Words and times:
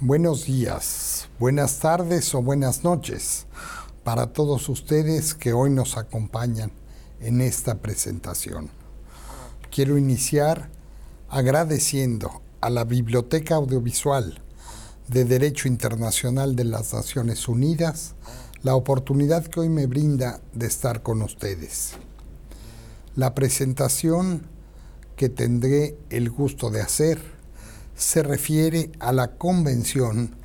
Buenos 0.00 0.44
días, 0.44 1.28
buenas 1.40 1.80
tardes 1.80 2.32
o 2.32 2.40
buenas 2.40 2.84
noches 2.84 3.46
para 4.04 4.32
todos 4.32 4.68
ustedes 4.68 5.34
que 5.34 5.52
hoy 5.52 5.70
nos 5.70 5.96
acompañan 5.96 6.70
en 7.20 7.40
esta 7.40 7.80
presentación. 7.80 8.70
Quiero 9.72 9.98
iniciar 9.98 10.70
agradeciendo 11.28 12.42
a 12.60 12.70
la 12.70 12.84
Biblioteca 12.84 13.56
Audiovisual 13.56 14.40
de 15.08 15.24
Derecho 15.24 15.66
Internacional 15.66 16.54
de 16.54 16.62
las 16.66 16.94
Naciones 16.94 17.48
Unidas 17.48 18.14
la 18.62 18.76
oportunidad 18.76 19.46
que 19.46 19.58
hoy 19.58 19.68
me 19.68 19.86
brinda 19.86 20.40
de 20.52 20.68
estar 20.68 21.02
con 21.02 21.22
ustedes. 21.22 21.94
La 23.16 23.34
presentación 23.34 24.46
que 25.16 25.28
tendré 25.28 25.98
el 26.10 26.30
gusto 26.30 26.70
de 26.70 26.82
hacer 26.82 27.37
se 27.98 28.22
refiere 28.22 28.92
a 29.00 29.12
la 29.12 29.32
Convención 29.32 30.36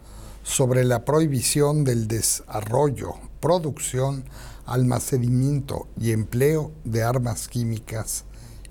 sobre 0.41 0.83
la 0.83 1.05
prohibición 1.05 1.83
del 1.83 2.07
desarrollo, 2.07 3.13
producción, 3.39 4.25
almacenamiento 4.65 5.87
y 5.95 6.11
empleo 6.11 6.71
de 6.83 7.03
armas 7.03 7.47
químicas 7.47 8.25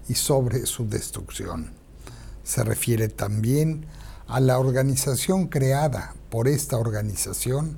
y 0.09 0.15
sobre 0.15 0.67
su 0.67 0.89
destrucción. 0.89 1.71
Se 2.43 2.65
refiere 2.65 3.09
también 3.09 3.87
a 4.27 4.41
la 4.41 4.59
organización 4.59 5.47
creada 5.47 6.15
por 6.29 6.49
esta 6.49 6.77
organización 6.77 7.77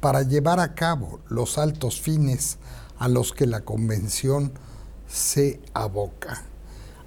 para 0.00 0.22
llevar 0.22 0.58
a 0.58 0.74
cabo 0.74 1.20
los 1.28 1.56
altos 1.56 2.00
fines 2.00 2.58
a 2.98 3.08
los 3.08 3.32
que 3.32 3.46
la 3.46 3.60
Convención 3.60 4.52
se 5.06 5.60
aboca 5.72 6.42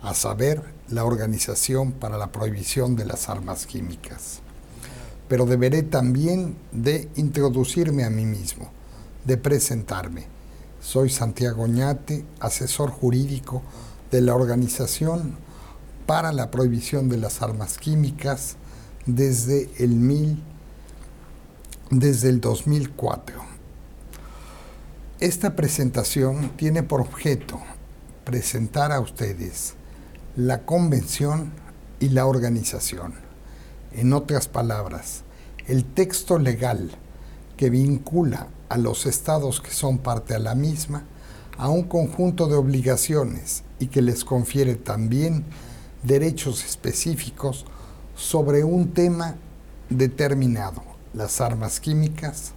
a 0.02 0.14
saber, 0.14 0.75
la 0.90 1.04
Organización 1.04 1.92
para 1.92 2.18
la 2.18 2.32
Prohibición 2.32 2.96
de 2.96 3.06
las 3.06 3.30
Armas 3.30 3.66
Químicas. 3.66 4.42
Pero 5.28 5.46
deberé 5.46 5.82
también 5.82 6.56
de 6.72 7.10
introducirme 7.16 8.04
a 8.04 8.12
mí 8.12 8.26
mismo, 8.26 8.70
de 9.26 9.38
presentarme. 9.38 10.28
Soy 10.82 11.10
Santiago 11.10 11.64
Oñate, 11.64 12.24
asesor 12.40 12.92
jurídico 12.92 13.64
de 14.12 14.22
la 14.22 14.36
Organización 14.36 15.36
para 16.06 16.32
la 16.32 16.52
Prohibición 16.52 17.10
de 17.10 17.18
las 17.18 17.42
Armas 17.42 17.80
Químicas 17.80 18.58
desde 19.08 19.70
el, 19.80 19.96
mil, 19.96 20.44
desde 21.90 22.30
el 22.30 22.40
2004. 22.40 23.36
Esta 25.20 25.56
presentación 25.56 26.52
tiene 26.58 26.84
por 26.84 27.02
objeto 27.02 27.60
presentar 28.24 28.92
a 28.92 29.00
ustedes 29.00 29.74
la 30.36 30.66
convención 30.66 31.54
y 32.02 32.10
la 32.10 32.26
organización. 32.26 33.14
En 33.94 34.12
otras 34.12 34.50
palabras, 34.50 35.24
el 35.68 35.86
texto 35.86 36.38
legal 36.40 36.92
que 37.56 37.70
vincula 37.70 38.48
a 38.68 38.78
los 38.78 39.06
estados 39.06 39.62
que 39.62 39.72
son 39.72 39.98
parte 39.98 40.36
a 40.36 40.40
la 40.40 40.54
misma 40.54 41.04
a 41.58 41.70
un 41.70 41.84
conjunto 41.84 42.48
de 42.48 42.56
obligaciones 42.56 43.64
y 43.80 43.88
que 43.88 44.02
les 44.02 44.26
confiere 44.26 44.76
también 44.76 45.46
derechos 46.04 46.66
específicos 46.66 47.66
sobre 48.14 48.66
un 48.66 48.94
tema 48.94 49.36
determinado, 49.90 50.84
las 51.14 51.40
armas 51.40 51.80
químicas, 51.80 52.52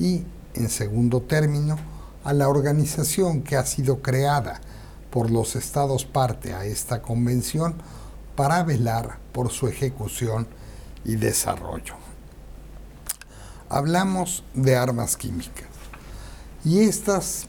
y, 0.00 0.24
en 0.54 0.68
segundo 0.68 1.22
término, 1.22 1.76
a 2.24 2.32
la 2.32 2.48
organización 2.48 3.42
que 3.42 3.56
ha 3.56 3.64
sido 3.64 4.02
creada 4.02 4.60
por 5.14 5.30
los 5.30 5.54
estados 5.54 6.04
parte 6.04 6.54
a 6.54 6.64
esta 6.64 7.00
convención 7.00 7.76
para 8.34 8.64
velar 8.64 9.20
por 9.30 9.52
su 9.52 9.68
ejecución 9.68 10.48
y 11.04 11.14
desarrollo. 11.14 11.94
Hablamos 13.68 14.42
de 14.54 14.74
armas 14.74 15.16
químicas 15.16 15.68
y 16.64 16.80
estas 16.80 17.46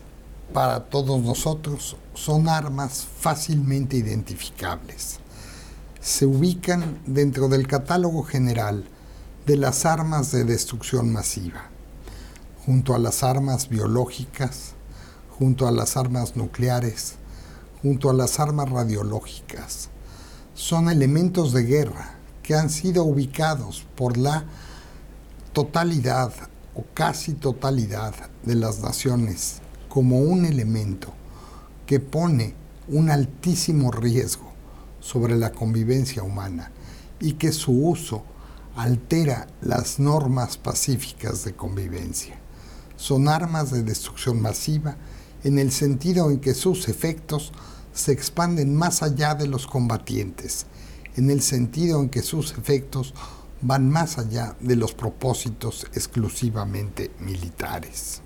para 0.54 0.84
todos 0.92 1.24
nosotros 1.24 1.98
son 2.14 2.50
armas 2.50 3.08
fácilmente 3.20 3.98
identificables. 3.98 5.18
Se 6.00 6.28
ubican 6.28 7.02
dentro 7.08 7.48
del 7.48 7.66
catálogo 7.66 8.22
general 8.22 8.86
de 9.48 9.58
las 9.58 9.88
armas 9.88 10.32
de 10.32 10.44
destrucción 10.44 11.12
masiva, 11.12 11.72
junto 12.64 12.94
a 12.94 13.00
las 13.00 13.24
armas 13.24 13.70
biológicas, 13.70 14.74
junto 15.40 15.68
a 15.68 15.72
las 15.72 15.98
armas 15.98 16.36
nucleares, 16.36 17.16
junto 17.82 18.10
a 18.10 18.14
las 18.14 18.40
armas 18.40 18.70
radiológicas. 18.70 19.90
Son 20.54 20.90
elementos 20.90 21.54
de 21.54 21.64
guerra 21.64 22.16
que 22.44 22.56
han 22.56 22.70
sido 22.70 23.04
ubicados 23.04 23.86
por 23.96 24.18
la 24.18 24.46
totalidad 25.54 26.32
o 26.76 26.84
casi 26.94 27.34
totalidad 27.34 28.14
de 28.44 28.56
las 28.56 28.80
naciones 28.80 29.62
como 29.90 30.20
un 30.20 30.46
elemento 30.46 31.14
que 31.86 32.00
pone 32.00 32.54
un 32.88 33.10
altísimo 33.10 33.92
riesgo 33.92 34.52
sobre 35.00 35.36
la 35.38 35.52
convivencia 35.52 36.24
humana 36.24 36.72
y 37.20 37.34
que 37.34 37.52
su 37.52 37.72
uso 37.72 38.24
altera 38.76 39.48
las 39.62 40.00
normas 40.00 40.58
pacíficas 40.58 41.46
de 41.46 41.56
convivencia. 41.56 42.38
Son 42.98 43.28
armas 43.28 43.72
de 43.72 43.84
destrucción 43.84 44.42
masiva 44.42 44.98
en 45.46 45.60
el 45.60 45.72
sentido 45.72 46.32
en 46.32 46.40
que 46.40 46.56
sus 46.56 46.90
efectos 46.90 47.54
se 47.94 48.12
expanden 48.12 48.76
más 48.76 49.04
allá 49.04 49.36
de 49.36 49.48
los 49.48 49.68
combatientes, 49.68 50.66
en 51.16 51.30
el 51.30 51.42
sentido 51.44 52.02
en 52.02 52.10
que 52.10 52.24
sus 52.24 52.54
efectos 52.54 53.14
van 53.62 53.88
más 53.88 54.18
allá 54.18 54.56
de 54.60 54.76
los 54.76 54.94
propósitos 54.94 55.86
exclusivamente 55.94 57.12
militares. 57.20 58.22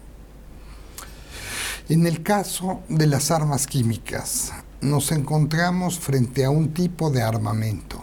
En 1.90 2.08
el 2.08 2.24
caso 2.24 2.84
de 2.88 3.06
las 3.06 3.32
armas 3.32 3.68
químicas, 3.68 4.54
nos 4.80 5.12
encontramos 5.12 6.00
frente 6.00 6.46
a 6.46 6.50
un 6.50 6.74
tipo 6.74 7.10
de 7.10 7.22
armamento 7.22 8.00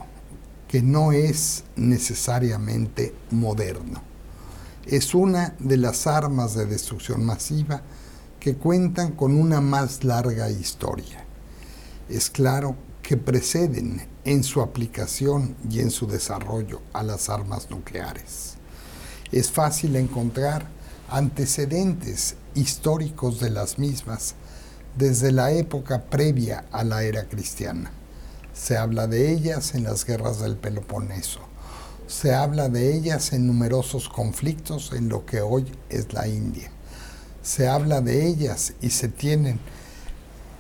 que 0.68 0.82
no 0.82 1.12
es 1.12 1.64
necesariamente 1.74 3.14
moderno. 3.30 4.02
Es 4.84 5.14
una 5.14 5.54
de 5.58 5.78
las 5.78 6.06
armas 6.06 6.54
de 6.54 6.66
destrucción 6.66 7.24
masiva 7.24 7.82
que 8.46 8.54
cuentan 8.54 9.10
con 9.10 9.34
una 9.34 9.60
más 9.60 10.04
larga 10.04 10.48
historia 10.48 11.24
es 12.08 12.30
claro 12.30 12.76
que 13.02 13.16
preceden 13.16 14.06
en 14.24 14.44
su 14.44 14.62
aplicación 14.62 15.56
y 15.68 15.80
en 15.80 15.90
su 15.90 16.06
desarrollo 16.06 16.80
a 16.92 17.02
las 17.02 17.28
armas 17.28 17.70
nucleares. 17.70 18.54
Es 19.32 19.50
fácil 19.50 19.96
encontrar 19.96 20.64
antecedentes 21.10 22.36
históricos 22.54 23.40
de 23.40 23.50
las 23.50 23.80
mismas 23.80 24.36
desde 24.96 25.32
la 25.32 25.50
época 25.50 26.04
previa 26.04 26.66
a 26.70 26.84
la 26.84 27.02
era 27.02 27.24
cristiana. 27.24 27.90
Se 28.54 28.76
habla 28.76 29.08
de 29.08 29.32
ellas 29.32 29.74
en 29.74 29.82
las 29.82 30.06
guerras 30.06 30.38
del 30.38 30.56
Peloponeso. 30.56 31.40
Se 32.06 32.32
habla 32.32 32.68
de 32.68 32.94
ellas 32.94 33.32
en 33.32 33.48
numerosos 33.48 34.08
conflictos 34.08 34.92
en 34.92 35.08
lo 35.08 35.26
que 35.26 35.40
hoy 35.40 35.64
es 35.88 36.12
la 36.12 36.28
India. 36.28 36.70
Se 37.46 37.68
habla 37.68 38.00
de 38.00 38.26
ellas 38.26 38.72
y 38.80 38.90
se 38.90 39.06
tienen 39.06 39.60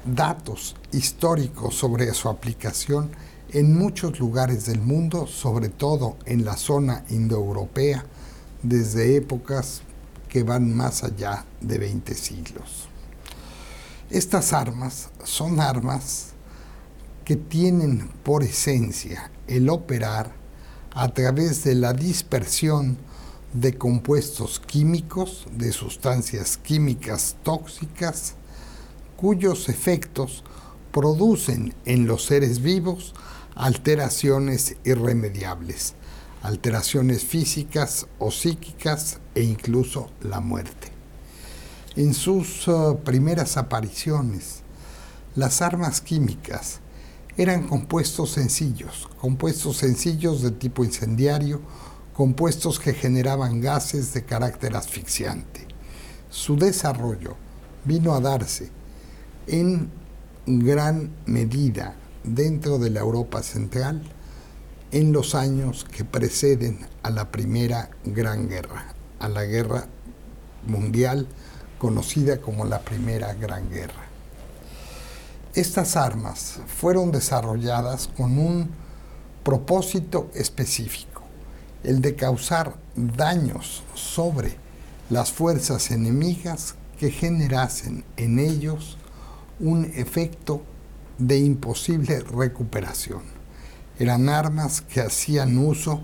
datos 0.04 0.76
históricos 0.92 1.74
sobre 1.74 2.14
su 2.14 2.28
aplicación 2.28 3.10
en 3.50 3.76
muchos 3.76 4.20
lugares 4.20 4.66
del 4.66 4.80
mundo, 4.80 5.26
sobre 5.26 5.68
todo 5.68 6.16
en 6.26 6.44
la 6.44 6.56
zona 6.56 7.04
indoeuropea, 7.10 8.06
desde 8.62 9.16
épocas 9.16 9.82
que 10.28 10.44
van 10.44 10.76
más 10.76 11.02
allá 11.02 11.44
de 11.60 11.78
20 11.78 12.14
siglos. 12.14 12.88
Estas 14.08 14.52
armas 14.52 15.08
son 15.24 15.58
armas 15.58 16.34
que 17.24 17.34
tienen 17.34 18.08
por 18.22 18.44
esencia 18.44 19.32
el 19.48 19.70
operar 19.70 20.30
a 20.94 21.08
través 21.08 21.64
de 21.64 21.74
la 21.74 21.92
dispersión 21.92 22.96
de 23.60 23.78
compuestos 23.78 24.60
químicos, 24.60 25.46
de 25.52 25.72
sustancias 25.72 26.58
químicas 26.58 27.36
tóxicas, 27.42 28.34
cuyos 29.16 29.70
efectos 29.70 30.44
producen 30.92 31.74
en 31.86 32.06
los 32.06 32.24
seres 32.24 32.60
vivos 32.60 33.14
alteraciones 33.54 34.76
irremediables, 34.84 35.94
alteraciones 36.42 37.24
físicas 37.24 38.06
o 38.18 38.30
psíquicas 38.30 39.20
e 39.34 39.42
incluso 39.42 40.10
la 40.20 40.40
muerte. 40.40 40.92
En 41.96 42.12
sus 42.12 42.68
uh, 42.68 42.98
primeras 43.02 43.56
apariciones, 43.56 44.60
las 45.34 45.62
armas 45.62 46.02
químicas 46.02 46.80
eran 47.38 47.66
compuestos 47.66 48.32
sencillos, 48.32 49.08
compuestos 49.18 49.78
sencillos 49.78 50.42
de 50.42 50.50
tipo 50.50 50.84
incendiario, 50.84 51.62
compuestos 52.16 52.80
que 52.80 52.94
generaban 52.94 53.60
gases 53.60 54.14
de 54.14 54.24
carácter 54.24 54.74
asfixiante. 54.74 55.66
Su 56.30 56.56
desarrollo 56.56 57.36
vino 57.84 58.14
a 58.14 58.20
darse 58.20 58.70
en 59.46 59.90
gran 60.46 61.10
medida 61.26 61.94
dentro 62.24 62.78
de 62.78 62.88
la 62.88 63.00
Europa 63.00 63.42
central 63.42 64.02
en 64.92 65.12
los 65.12 65.34
años 65.34 65.84
que 65.84 66.06
preceden 66.06 66.86
a 67.02 67.10
la 67.10 67.30
Primera 67.30 67.90
Gran 68.04 68.48
Guerra, 68.48 68.94
a 69.20 69.28
la 69.28 69.44
Guerra 69.44 69.86
Mundial 70.66 71.26
conocida 71.78 72.40
como 72.40 72.64
la 72.64 72.80
Primera 72.80 73.34
Gran 73.34 73.68
Guerra. 73.68 74.06
Estas 75.54 75.96
armas 75.96 76.60
fueron 76.66 77.12
desarrolladas 77.12 78.08
con 78.08 78.38
un 78.38 78.70
propósito 79.44 80.30
específico, 80.34 81.15
el 81.86 82.00
de 82.02 82.16
causar 82.16 82.76
daños 82.96 83.84
sobre 83.94 84.56
las 85.08 85.32
fuerzas 85.32 85.92
enemigas 85.92 86.74
que 86.98 87.10
generasen 87.10 88.04
en 88.16 88.40
ellos 88.40 88.98
un 89.60 89.84
efecto 89.84 90.62
de 91.18 91.38
imposible 91.38 92.20
recuperación. 92.20 93.22
Eran 93.98 94.28
armas 94.28 94.80
que 94.80 95.00
hacían 95.00 95.56
uso 95.58 96.00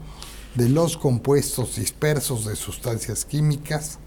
de 0.55 0.69
los 0.69 0.97
compuestos 0.97 1.77
dispersos 1.77 2.45
de 2.45 2.55
sustancias 2.57 3.25
químicas 3.25 3.99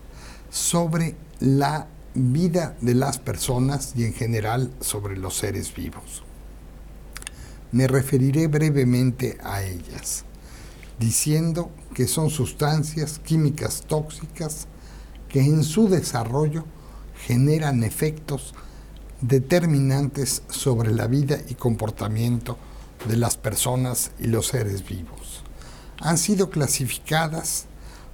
sobre 0.50 1.16
la 1.42 1.88
vida 2.14 2.78
de 2.80 2.96
las 2.96 3.20
personas 3.20 3.94
y 3.98 4.06
en 4.06 4.14
general 4.14 4.72
sobre 4.80 5.18
los 5.18 5.36
seres 5.36 5.76
vivos. 5.76 6.24
Me 7.74 7.88
referiré 7.88 8.48
brevemente 8.48 9.38
a 9.44 9.62
ellas, 9.64 10.24
diciendo 11.00 11.72
que 11.94 12.08
son 12.08 12.30
sustancias 12.30 13.20
químicas 13.20 13.84
tóxicas 13.88 14.68
que 15.30 15.42
en 15.42 15.64
su 15.64 15.90
desarrollo 15.90 16.66
generan 17.26 17.84
efectos 17.84 18.54
determinantes 19.22 20.44
sobre 20.50 20.94
la 20.94 21.08
vida 21.08 21.38
y 21.50 21.56
comportamiento 21.56 22.58
de 23.08 23.18
las 23.18 23.38
personas 23.38 24.12
y 24.20 24.28
los 24.28 24.48
seres 24.48 24.86
vivos. 24.86 25.44
Han 26.00 26.18
sido 26.18 26.50
clasificadas 26.50 27.66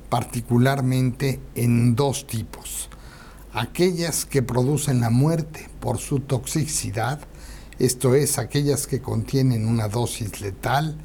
particularmente 0.09 1.39
en 1.55 1.95
dos 1.95 2.27
tipos. 2.27 2.89
Aquellas 3.53 4.25
que 4.25 4.43
producen 4.43 5.01
la 5.01 5.09
muerte 5.09 5.69
por 5.79 5.97
su 5.97 6.19
toxicidad, 6.19 7.19
esto 7.79 8.15
es, 8.15 8.37
aquellas 8.37 8.87
que 8.87 9.01
contienen 9.01 9.65
una 9.65 9.87
dosis 9.87 10.41
letal, 10.41 10.97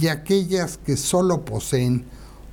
y 0.00 0.08
aquellas 0.08 0.78
que 0.78 0.96
solo 0.96 1.44
poseen 1.44 2.04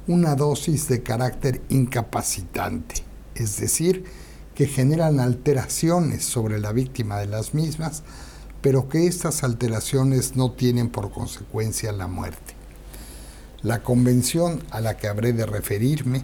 una 0.07 0.35
dosis 0.35 0.87
de 0.87 1.01
carácter 1.01 1.61
incapacitante, 1.69 2.95
es 3.35 3.57
decir, 3.57 4.05
que 4.53 4.67
generan 4.67 5.19
alteraciones 5.19 6.23
sobre 6.23 6.59
la 6.59 6.71
víctima 6.71 7.17
de 7.17 7.27
las 7.27 7.53
mismas, 7.53 8.03
pero 8.61 8.87
que 8.87 9.07
estas 9.07 9.43
alteraciones 9.43 10.35
no 10.35 10.51
tienen 10.51 10.89
por 10.89 11.11
consecuencia 11.11 11.91
la 11.91 12.07
muerte. 12.07 12.53
La 13.61 13.81
convención 13.81 14.61
a 14.71 14.81
la 14.81 14.97
que 14.97 15.07
habré 15.07 15.33
de 15.33 15.45
referirme 15.45 16.23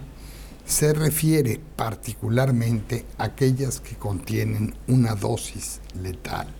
se 0.66 0.92
refiere 0.92 1.60
particularmente 1.74 3.04
a 3.18 3.24
aquellas 3.24 3.80
que 3.80 3.96
contienen 3.96 4.74
una 4.86 5.14
dosis 5.14 5.80
letal 6.00 6.54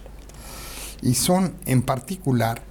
y 1.02 1.14
son 1.14 1.54
en 1.66 1.82
particular 1.82 2.62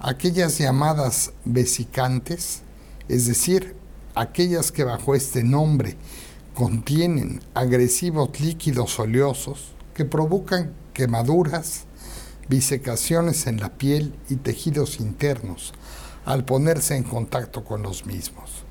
aquellas 0.00 0.58
llamadas 0.58 1.32
vesicantes, 1.44 2.62
es 3.08 3.26
decir, 3.26 3.76
aquellas 4.14 4.72
que 4.72 4.84
bajo 4.84 5.14
este 5.14 5.44
nombre 5.44 5.96
contienen 6.54 7.42
agresivos 7.54 8.40
líquidos 8.40 8.98
oleosos 8.98 9.72
que 9.94 10.04
provocan 10.04 10.72
quemaduras, 10.94 11.84
bisecaciones 12.48 13.46
en 13.46 13.60
la 13.60 13.68
piel 13.68 14.14
y 14.28 14.36
tejidos 14.36 14.98
internos 15.00 15.72
al 16.24 16.44
ponerse 16.44 16.96
en 16.96 17.04
contacto 17.04 17.64
con 17.64 17.82
los 17.82 18.06
mismos. 18.06 18.64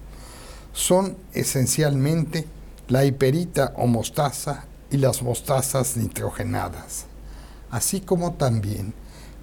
Son 0.74 1.18
esencialmente 1.34 2.48
la 2.88 3.06
hiperita 3.06 3.74
o 3.78 3.88
mostaza 3.88 4.66
y 4.92 4.98
las 4.98 5.22
mostazas 5.22 5.96
nitrogenadas, 5.96 7.06
así 7.70 8.02
como 8.02 8.34
también 8.34 8.94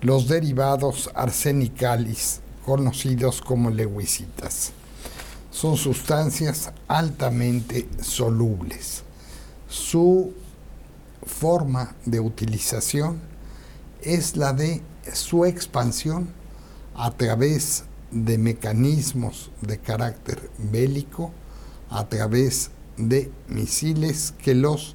los 0.02 0.28
derivados 0.28 1.10
arsenicalis 1.14 2.40
conocidos 2.64 3.40
como 3.40 3.70
lewisitas 3.70 4.72
son 5.50 5.78
sustancias 5.78 6.70
altamente 6.86 7.88
solubles. 8.02 9.04
Su 9.68 10.34
forma 11.24 11.94
de 12.04 12.20
utilización 12.20 13.20
es 14.02 14.36
la 14.36 14.52
de 14.52 14.82
su 15.14 15.46
expansión 15.46 16.28
a 16.94 17.10
través 17.10 17.84
de 18.10 18.36
mecanismos 18.36 19.50
de 19.62 19.78
carácter 19.78 20.50
bélico, 20.58 21.32
a 21.88 22.06
través 22.06 22.70
de 22.98 23.32
misiles 23.48 24.34
que 24.38 24.54
los 24.54 24.94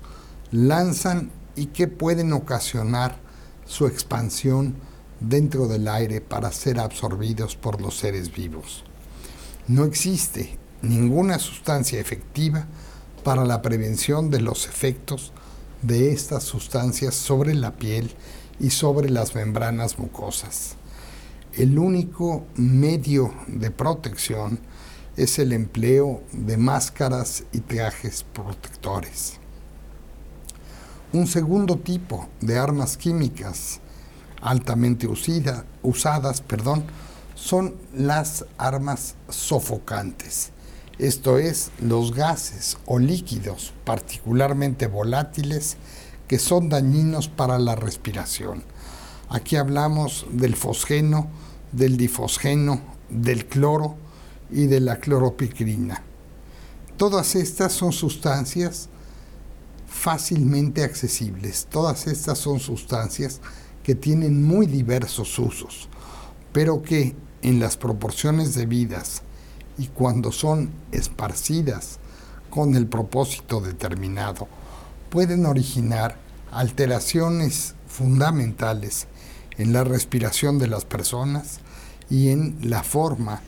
lanzan 0.51 1.31
y 1.55 1.67
que 1.67 1.87
pueden 1.87 2.33
ocasionar 2.33 3.17
su 3.65 3.87
expansión 3.87 4.75
dentro 5.21 5.67
del 5.67 5.87
aire 5.87 6.19
para 6.19 6.51
ser 6.51 6.79
absorbidos 6.79 7.55
por 7.55 7.79
los 7.79 7.95
seres 7.95 8.33
vivos. 8.33 8.83
No 9.67 9.85
existe 9.85 10.57
ninguna 10.81 11.39
sustancia 11.39 11.99
efectiva 11.99 12.67
para 13.23 13.45
la 13.45 13.61
prevención 13.61 14.29
de 14.29 14.41
los 14.41 14.67
efectos 14.67 15.31
de 15.83 16.11
estas 16.11 16.43
sustancias 16.43 17.15
sobre 17.15 17.53
la 17.53 17.75
piel 17.75 18.11
y 18.59 18.71
sobre 18.71 19.09
las 19.09 19.35
membranas 19.35 19.99
mucosas. 19.99 20.75
El 21.53 21.77
único 21.77 22.45
medio 22.55 23.33
de 23.47 23.71
protección 23.71 24.59
es 25.17 25.37
el 25.39 25.51
empleo 25.53 26.23
de 26.31 26.57
máscaras 26.57 27.43
y 27.51 27.59
trajes 27.59 28.23
protectores. 28.23 29.33
Un 31.13 31.27
segundo 31.27 31.75
tipo 31.77 32.29
de 32.39 32.57
armas 32.57 32.95
químicas 32.95 33.80
altamente 34.41 35.07
usadas 35.07 36.41
perdón, 36.41 36.83
son 37.35 37.75
las 37.93 38.45
armas 38.57 39.15
sofocantes, 39.29 40.51
esto 40.99 41.39
es, 41.39 41.71
los 41.79 42.13
gases 42.13 42.77
o 42.85 42.99
líquidos 42.99 43.73
particularmente 43.85 44.85
volátiles 44.85 45.77
que 46.27 46.37
son 46.37 46.69
dañinos 46.69 47.27
para 47.27 47.57
la 47.57 47.75
respiración. 47.75 48.63
Aquí 49.27 49.55
hablamos 49.55 50.27
del 50.31 50.55
fosgeno, 50.55 51.27
del 51.71 51.97
difosgeno, 51.97 52.81
del 53.09 53.47
cloro 53.47 53.95
y 54.51 54.67
de 54.67 54.79
la 54.79 54.97
cloropicrina. 54.97 56.03
Todas 56.97 57.35
estas 57.35 57.73
son 57.73 57.93
sustancias 57.93 58.89
fácilmente 59.87 60.83
accesibles. 60.83 61.65
Todas 61.69 62.07
estas 62.07 62.37
son 62.37 62.59
sustancias 62.59 63.41
que 63.83 63.95
tienen 63.95 64.43
muy 64.43 64.65
diversos 64.65 65.37
usos, 65.39 65.89
pero 66.53 66.81
que 66.81 67.15
en 67.41 67.59
las 67.59 67.77
proporciones 67.77 68.55
debidas 68.55 69.23
y 69.77 69.87
cuando 69.87 70.31
son 70.31 70.69
esparcidas 70.91 71.99
con 72.49 72.75
el 72.75 72.87
propósito 72.87 73.61
determinado, 73.61 74.47
pueden 75.09 75.45
originar 75.45 76.17
alteraciones 76.51 77.75
fundamentales 77.87 79.07
en 79.57 79.73
la 79.73 79.83
respiración 79.83 80.59
de 80.59 80.67
las 80.67 80.85
personas 80.85 81.59
y 82.09 82.29
en 82.29 82.57
la 82.61 82.83
forma 82.83 83.41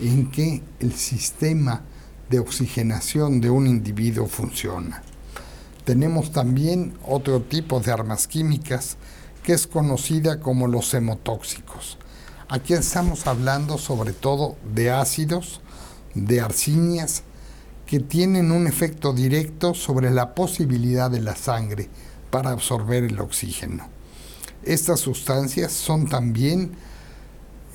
en 0.00 0.30
que 0.30 0.62
el 0.80 0.94
sistema 0.94 1.82
de 2.30 2.38
oxigenación 2.38 3.40
de 3.40 3.50
un 3.50 3.66
individuo 3.66 4.26
funciona. 4.26 5.02
Tenemos 5.84 6.32
también 6.32 6.94
otro 7.06 7.40
tipo 7.40 7.80
de 7.80 7.92
armas 7.92 8.26
químicas 8.26 8.96
que 9.48 9.54
es 9.54 9.66
conocida 9.66 10.40
como 10.40 10.66
los 10.66 10.92
hemotóxicos. 10.92 11.96
Aquí 12.50 12.74
estamos 12.74 13.26
hablando 13.26 13.78
sobre 13.78 14.12
todo 14.12 14.56
de 14.74 14.90
ácidos, 14.90 15.62
de 16.14 16.42
arcinias, 16.42 17.22
que 17.86 17.98
tienen 17.98 18.52
un 18.52 18.66
efecto 18.66 19.14
directo 19.14 19.72
sobre 19.72 20.10
la 20.10 20.34
posibilidad 20.34 21.10
de 21.10 21.22
la 21.22 21.34
sangre 21.34 21.88
para 22.30 22.50
absorber 22.50 23.04
el 23.04 23.18
oxígeno. 23.20 23.88
Estas 24.64 25.00
sustancias 25.00 25.72
son 25.72 26.10
también 26.10 26.72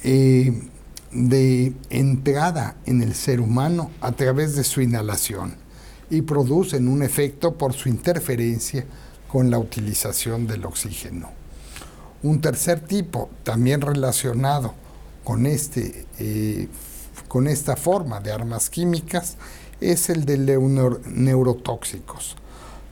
eh, 0.03 0.69
de 1.11 1.73
entrada 1.89 2.75
en 2.85 3.01
el 3.01 3.15
ser 3.15 3.41
humano 3.41 3.89
a 3.99 4.11
través 4.11 4.55
de 4.55 4.63
su 4.63 4.79
inhalación 4.79 5.55
y 6.11 6.21
producen 6.21 6.87
un 6.87 7.01
efecto 7.01 7.57
por 7.57 7.73
su 7.73 7.89
interferencia 7.89 8.85
con 9.27 9.49
la 9.49 9.57
utilización 9.57 10.45
del 10.45 10.65
oxígeno. 10.65 11.41
Un 12.23 12.39
tercer 12.39 12.79
tipo, 12.79 13.29
también 13.43 13.81
relacionado 13.81 14.73
con, 15.25 15.45
este, 15.45 16.07
eh, 16.19 16.69
con 17.27 17.47
esta 17.47 17.75
forma 17.75 18.21
de 18.21 18.31
armas 18.31 18.69
químicas, 18.69 19.35
es 19.81 20.09
el 20.09 20.23
de 20.23 20.37
neurotóxicos. 21.05 22.37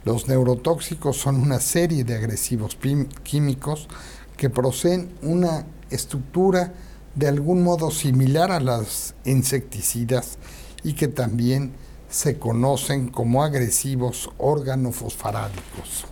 Los 0.04 0.28
neurotóxicos 0.28 1.16
son 1.16 1.38
una 1.38 1.60
serie 1.60 2.04
de 2.04 2.16
agresivos 2.16 2.78
químicos 3.24 3.88
que 4.36 4.50
poseen 4.50 5.10
una 5.22 5.66
estructura 5.90 6.74
de 7.16 7.28
algún 7.28 7.64
modo 7.64 7.92
similar 7.92 8.52
a 8.52 8.60
las 8.60 9.14
insecticidas 9.24 10.38
y 10.84 10.94
que 10.94 11.08
también 11.08 11.72
se 12.10 12.38
conocen 12.38 13.08
como 13.10 13.44
agresivos 13.44 14.30
organofosfarádicos. 14.38 16.11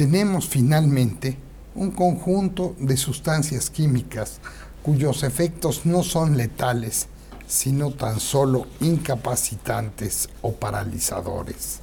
Tenemos 0.00 0.48
finalmente 0.48 1.36
un 1.74 1.90
conjunto 1.90 2.74
de 2.78 2.96
sustancias 2.96 3.68
químicas 3.68 4.40
cuyos 4.82 5.24
efectos 5.24 5.84
no 5.84 6.02
son 6.02 6.38
letales, 6.38 7.08
sino 7.46 7.90
tan 7.90 8.18
solo 8.18 8.66
incapacitantes 8.80 10.30
o 10.40 10.52
paralizadores. 10.52 11.80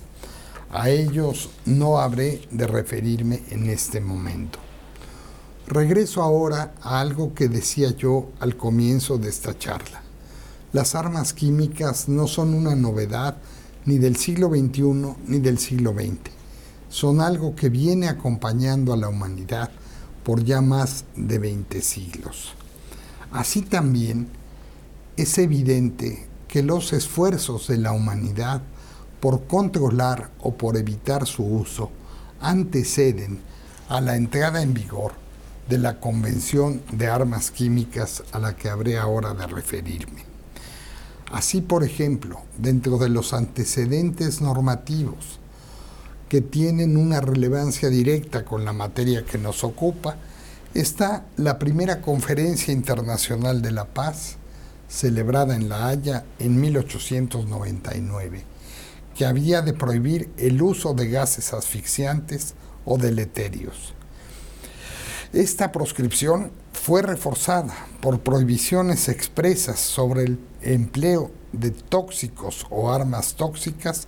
A 0.71 0.89
ellos 0.89 1.51
no 1.67 1.99
habré 1.99 2.41
de 2.49 2.65
referirme 2.65 3.43
en 3.51 3.69
este 3.69 4.01
momento. 4.01 4.57
Regreso 5.67 6.23
ahora 6.23 6.73
a 6.81 6.99
algo 6.99 7.35
que 7.35 7.49
decía 7.49 7.91
yo 7.95 8.29
al 8.39 8.57
comienzo 8.57 9.19
de 9.19 9.29
esta 9.29 9.55
charla. 9.59 10.01
Las 10.73 10.95
armas 10.95 11.33
químicas 11.33 12.09
no 12.09 12.25
son 12.25 12.55
una 12.55 12.75
novedad 12.75 13.37
ni 13.85 13.99
del 13.99 14.15
siglo 14.15 14.49
XXI 14.49 15.13
ni 15.27 15.37
del 15.37 15.59
siglo 15.59 15.93
XX. 15.93 16.36
Son 16.89 17.21
algo 17.21 17.55
que 17.55 17.69
viene 17.69 18.07
acompañando 18.07 18.93
a 18.93 18.97
la 18.97 19.09
humanidad 19.09 19.69
por 20.23 20.43
ya 20.43 20.61
más 20.61 21.05
de 21.15 21.39
20 21.39 21.81
siglos. 21.81 22.53
Así 23.31 23.61
también 23.61 24.29
es 25.17 25.37
evidente 25.37 26.27
que 26.47 26.63
los 26.63 26.93
esfuerzos 26.93 27.67
de 27.67 27.77
la 27.77 27.91
humanidad 27.91 28.61
por 29.19 29.47
controlar 29.47 30.29
o 30.39 30.53
por 30.53 30.77
evitar 30.77 31.25
su 31.25 31.43
uso 31.43 31.91
anteceden 32.39 33.39
a 33.89 33.99
la 34.01 34.15
entrada 34.15 34.61
en 34.61 34.73
vigor 34.73 35.13
de 35.69 35.77
la 35.77 35.99
Convención 35.99 36.81
de 36.91 37.07
Armas 37.07 37.51
Químicas 37.51 38.23
a 38.31 38.39
la 38.39 38.55
que 38.55 38.69
habré 38.69 38.97
ahora 38.97 39.33
de 39.33 39.47
referirme. 39.47 40.23
Así, 41.31 41.61
por 41.61 41.83
ejemplo, 41.83 42.39
dentro 42.57 42.97
de 42.97 43.09
los 43.09 43.33
antecedentes 43.33 44.39
normativos 44.39 45.36
que 46.29 46.41
tienen 46.41 46.97
una 46.97 47.21
relevancia 47.21 47.89
directa 47.89 48.45
con 48.45 48.65
la 48.65 48.73
materia 48.73 49.25
que 49.25 49.37
nos 49.37 49.63
ocupa, 49.63 50.17
está 50.73 51.25
la 51.37 51.57
primera 51.59 52.01
Conferencia 52.01 52.73
Internacional 52.73 53.61
de 53.61 53.71
la 53.71 53.85
Paz, 53.85 54.37
celebrada 54.89 55.55
en 55.55 55.69
La 55.69 55.87
Haya 55.87 56.25
en 56.39 56.59
1899 56.59 58.57
que 59.17 59.25
había 59.25 59.63
de 59.63 59.73
prohibir 59.73 60.29
el 60.37 60.61
uso 60.61 60.93
de 60.93 61.09
gases 61.09 61.51
asfixiantes 61.51 62.53
o 62.85 62.99
deleterios. 62.99 63.95
Esta 65.33 65.71
proscripción 65.71 66.51
fue 66.71 67.01
reforzada 67.01 67.73
por 67.99 68.19
prohibiciones 68.19 69.09
expresas 69.09 69.79
sobre 69.79 70.23
el 70.23 70.39
empleo 70.61 71.31
de 71.51 71.71
tóxicos 71.71 72.67
o 72.69 72.91
armas 72.91 73.33
tóxicas 73.33 74.07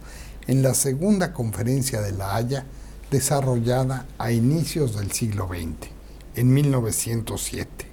en 0.49 0.63
la 0.63 0.73
segunda 0.73 1.31
conferencia 1.31 2.01
de 2.01 2.11
La 2.11 2.35
Haya 2.35 2.65
desarrollada 3.11 4.07
a 4.17 4.31
inicios 4.31 4.95
del 4.95 5.11
siglo 5.11 5.47
XX, 5.47 5.91
en 6.33 6.51
1907. 6.51 7.85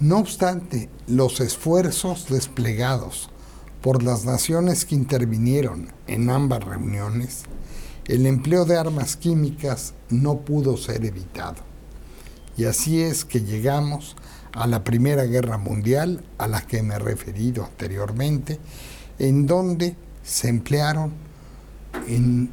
No 0.00 0.18
obstante, 0.18 0.90
los 1.06 1.40
esfuerzos 1.40 2.28
desplegados 2.28 3.30
por 3.80 4.02
las 4.02 4.26
naciones 4.26 4.84
que 4.84 4.94
intervinieron 4.94 5.90
en 6.06 6.28
ambas 6.28 6.64
reuniones, 6.64 7.44
el 8.08 8.26
empleo 8.26 8.66
de 8.66 8.76
armas 8.76 9.16
químicas 9.16 9.94
no 10.10 10.40
pudo 10.40 10.76
ser 10.76 11.02
evitado. 11.06 11.62
Y 12.58 12.66
así 12.66 13.00
es 13.00 13.24
que 13.24 13.40
llegamos 13.40 14.16
a 14.52 14.66
la 14.66 14.84
Primera 14.84 15.24
Guerra 15.24 15.56
Mundial, 15.56 16.22
a 16.36 16.46
la 16.46 16.60
que 16.60 16.82
me 16.82 16.96
he 16.96 16.98
referido 16.98 17.64
anteriormente, 17.64 18.58
en 19.18 19.46
donde 19.46 19.96
se 20.22 20.48
emplearon 20.48 21.12
en 22.08 22.50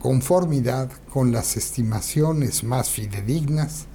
conformidad 0.00 0.90
con 1.12 1.32
las 1.32 1.56
estimaciones 1.56 2.62
más 2.64 2.90
fidedignas, 2.90 3.86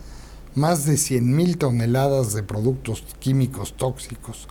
más 0.56 0.86
de 0.86 0.94
100.000 0.94 1.58
toneladas 1.58 2.34
de 2.34 2.44
productos 2.44 3.04
químicos 3.20 3.78
tóxicos 3.78 4.48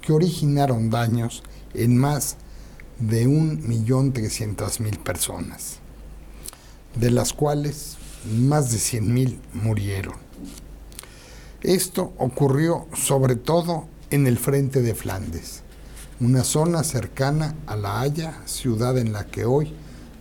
que 0.00 0.12
originaron 0.12 0.90
daños 0.90 1.42
en 1.74 1.96
más 1.96 2.36
de 2.98 3.26
1.300.000 3.26 4.98
personas, 4.98 5.78
de 6.94 7.10
las 7.10 7.32
cuales 7.32 7.96
más 8.30 8.72
de 8.72 8.78
100.000 8.78 9.38
murieron. 9.54 10.14
Esto 11.60 12.12
ocurrió 12.18 12.86
sobre 12.94 13.36
todo 13.36 13.86
en 14.10 14.26
el 14.26 14.38
frente 14.38 14.82
de 14.82 14.94
Flandes, 14.94 15.62
una 16.22 16.44
zona 16.44 16.84
cercana 16.84 17.56
a 17.66 17.74
La 17.74 18.00
Haya, 18.00 18.42
ciudad 18.44 18.96
en 18.96 19.12
la 19.12 19.26
que 19.26 19.44
hoy 19.44 19.74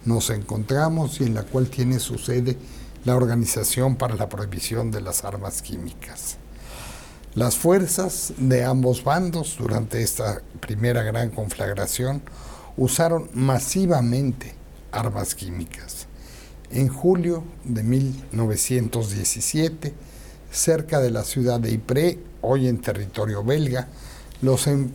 nos 0.03 0.31
encontramos 0.31 1.21
y 1.21 1.25
en 1.25 1.35
la 1.35 1.43
cual 1.43 1.69
tiene 1.69 1.99
su 1.99 2.17
sede 2.17 2.57
la 3.05 3.15
Organización 3.15 3.97
para 3.97 4.15
la 4.15 4.27
Prohibición 4.27 4.89
de 4.89 5.01
las 5.01 5.23
Armas 5.23 5.61
Químicas. 5.61 6.37
Las 7.35 7.55
fuerzas 7.55 8.33
de 8.37 8.63
ambos 8.63 9.03
bandos 9.03 9.57
durante 9.59 10.01
esta 10.01 10.41
primera 10.59 11.03
gran 11.03 11.29
conflagración 11.29 12.23
usaron 12.77 13.29
masivamente 13.35 14.55
armas 14.91 15.35
químicas. 15.35 16.07
En 16.71 16.87
julio 16.87 17.43
de 17.63 17.83
1917, 17.83 19.93
cerca 20.51 20.99
de 20.99 21.11
la 21.11 21.23
ciudad 21.23 21.59
de 21.59 21.73
Ypres, 21.73 22.17
hoy 22.41 22.67
en 22.67 22.81
territorio 22.81 23.43
belga, 23.43 23.87
em, 24.41 24.91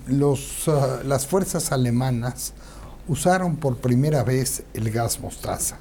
ah, 0.68 1.00
las 1.04 1.26
fuerzas 1.26 1.72
alemanas 1.72 2.52
usaron 3.08 3.56
por 3.56 3.76
primera 3.76 4.24
vez 4.24 4.64
el 4.74 4.90
gas 4.90 5.20
mostaza 5.20 5.78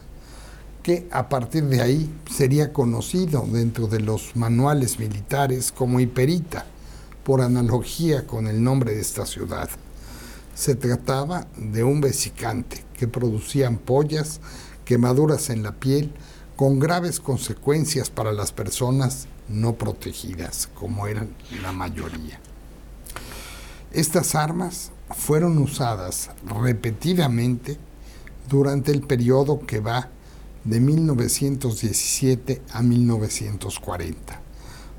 que 0.85 1.07
a 1.09 1.29
partir 1.29 1.63
de 1.63 1.81
ahí 1.81 2.13
sería 2.31 2.71
conocido 2.71 3.43
dentro 3.51 3.87
de 3.87 4.01
los 4.01 4.35
manuales 4.35 4.99
militares 4.99 5.71
como 5.71 5.99
Hiperita, 5.99 6.67
por 7.23 7.41
analogía 7.41 8.27
con 8.27 8.45
el 8.45 8.63
nombre 8.63 8.93
de 8.93 9.01
esta 9.01 9.25
ciudad. 9.25 9.67
Se 10.53 10.75
trataba 10.75 11.47
de 11.57 11.83
un 11.83 12.01
vesicante 12.01 12.83
que 12.99 13.07
producía 13.07 13.65
ampollas, 13.65 14.41
quemaduras 14.85 15.49
en 15.49 15.63
la 15.63 15.71
piel, 15.71 16.13
con 16.55 16.77
graves 16.77 17.19
consecuencias 17.19 18.11
para 18.11 18.31
las 18.31 18.51
personas 18.51 19.27
no 19.49 19.73
protegidas, 19.73 20.69
como 20.75 21.07
eran 21.07 21.29
la 21.63 21.71
mayoría. 21.71 22.39
Estas 23.95 24.35
armas 24.35 24.91
fueron 25.15 25.57
usadas 25.57 26.29
repetidamente 26.45 27.77
durante 28.49 28.91
el 28.91 28.99
periodo 28.99 29.65
que 29.65 29.79
va 29.79 30.09
de 30.65 30.81
1917 30.81 32.61
a 32.73 32.81
1940. 32.81 34.41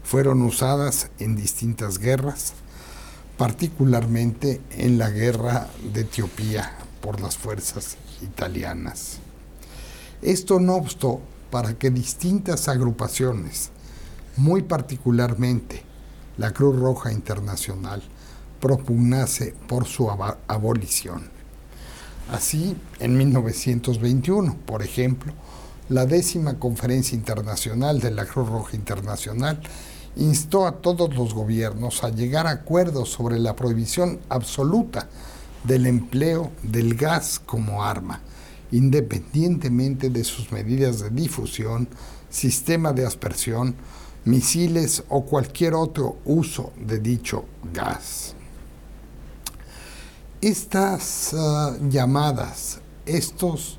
Fueron 0.02 0.40
usadas 0.40 1.10
en 1.18 1.36
distintas 1.36 1.98
guerras, 1.98 2.54
particularmente 3.36 4.62
en 4.70 4.96
la 4.96 5.10
guerra 5.10 5.68
de 5.92 6.00
Etiopía 6.00 6.78
por 7.02 7.20
las 7.20 7.36
fuerzas 7.36 7.98
italianas. 8.22 9.18
Esto 10.22 10.58
no 10.58 10.74
obstó 10.74 11.20
para 11.50 11.76
que 11.76 11.90
distintas 11.90 12.66
agrupaciones, 12.66 13.68
muy 14.38 14.62
particularmente 14.62 15.82
la 16.38 16.54
Cruz 16.54 16.80
Roja 16.80 17.12
Internacional, 17.12 18.02
propugnase 18.60 19.54
por 19.66 19.86
su 19.86 20.10
abolición. 20.10 21.30
Así, 22.30 22.76
en 22.98 23.16
1921, 23.16 24.56
por 24.66 24.82
ejemplo, 24.82 25.32
la 25.88 26.06
décima 26.06 26.58
conferencia 26.58 27.16
internacional 27.16 28.00
de 28.00 28.10
la 28.10 28.24
Cruz 28.26 28.48
Roja 28.48 28.74
Internacional 28.74 29.60
instó 30.16 30.66
a 30.66 30.80
todos 30.80 31.14
los 31.14 31.34
gobiernos 31.34 32.02
a 32.02 32.10
llegar 32.10 32.46
a 32.46 32.50
acuerdos 32.50 33.10
sobre 33.10 33.38
la 33.38 33.54
prohibición 33.54 34.18
absoluta 34.28 35.08
del 35.62 35.86
empleo 35.86 36.50
del 36.62 36.94
gas 36.94 37.40
como 37.44 37.84
arma, 37.84 38.20
independientemente 38.72 40.10
de 40.10 40.24
sus 40.24 40.50
medidas 40.50 41.00
de 41.00 41.10
difusión, 41.10 41.88
sistema 42.30 42.92
de 42.92 43.06
aspersión, 43.06 43.76
misiles 44.24 45.04
o 45.08 45.24
cualquier 45.24 45.74
otro 45.74 46.18
uso 46.24 46.72
de 46.84 46.98
dicho 46.98 47.44
gas. 47.72 48.34
Estas 50.42 51.32
ah, 51.32 51.74
llamadas, 51.88 52.80
estos 53.06 53.78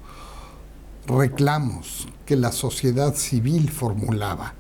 reclamos 1.06 2.08
que 2.26 2.36
la 2.36 2.52
sociedad 2.52 3.14
civil 3.14 3.70
formulaba 3.70 4.56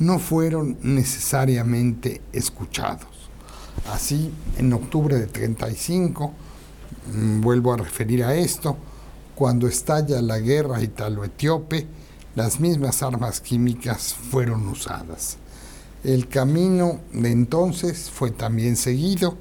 no 0.00 0.18
fueron 0.18 0.78
necesariamente 0.82 2.22
escuchados. 2.32 3.30
Así, 3.92 4.32
en 4.56 4.72
octubre 4.72 5.14
de 5.16 5.28
35, 5.28 6.32
mm, 7.14 7.40
vuelvo 7.40 7.72
a 7.72 7.76
referir 7.76 8.24
a 8.24 8.34
esto, 8.34 8.76
cuando 9.36 9.68
estalla 9.68 10.20
la 10.20 10.40
guerra 10.40 10.82
italo-etíope, 10.82 11.86
las 12.34 12.58
mismas 12.58 13.00
armas 13.04 13.40
químicas 13.40 14.12
fueron 14.12 14.66
usadas. 14.66 15.36
El 16.02 16.26
camino 16.26 16.98
de 17.12 17.30
entonces 17.30 18.10
fue 18.10 18.32
también 18.32 18.76
seguido 18.76 19.36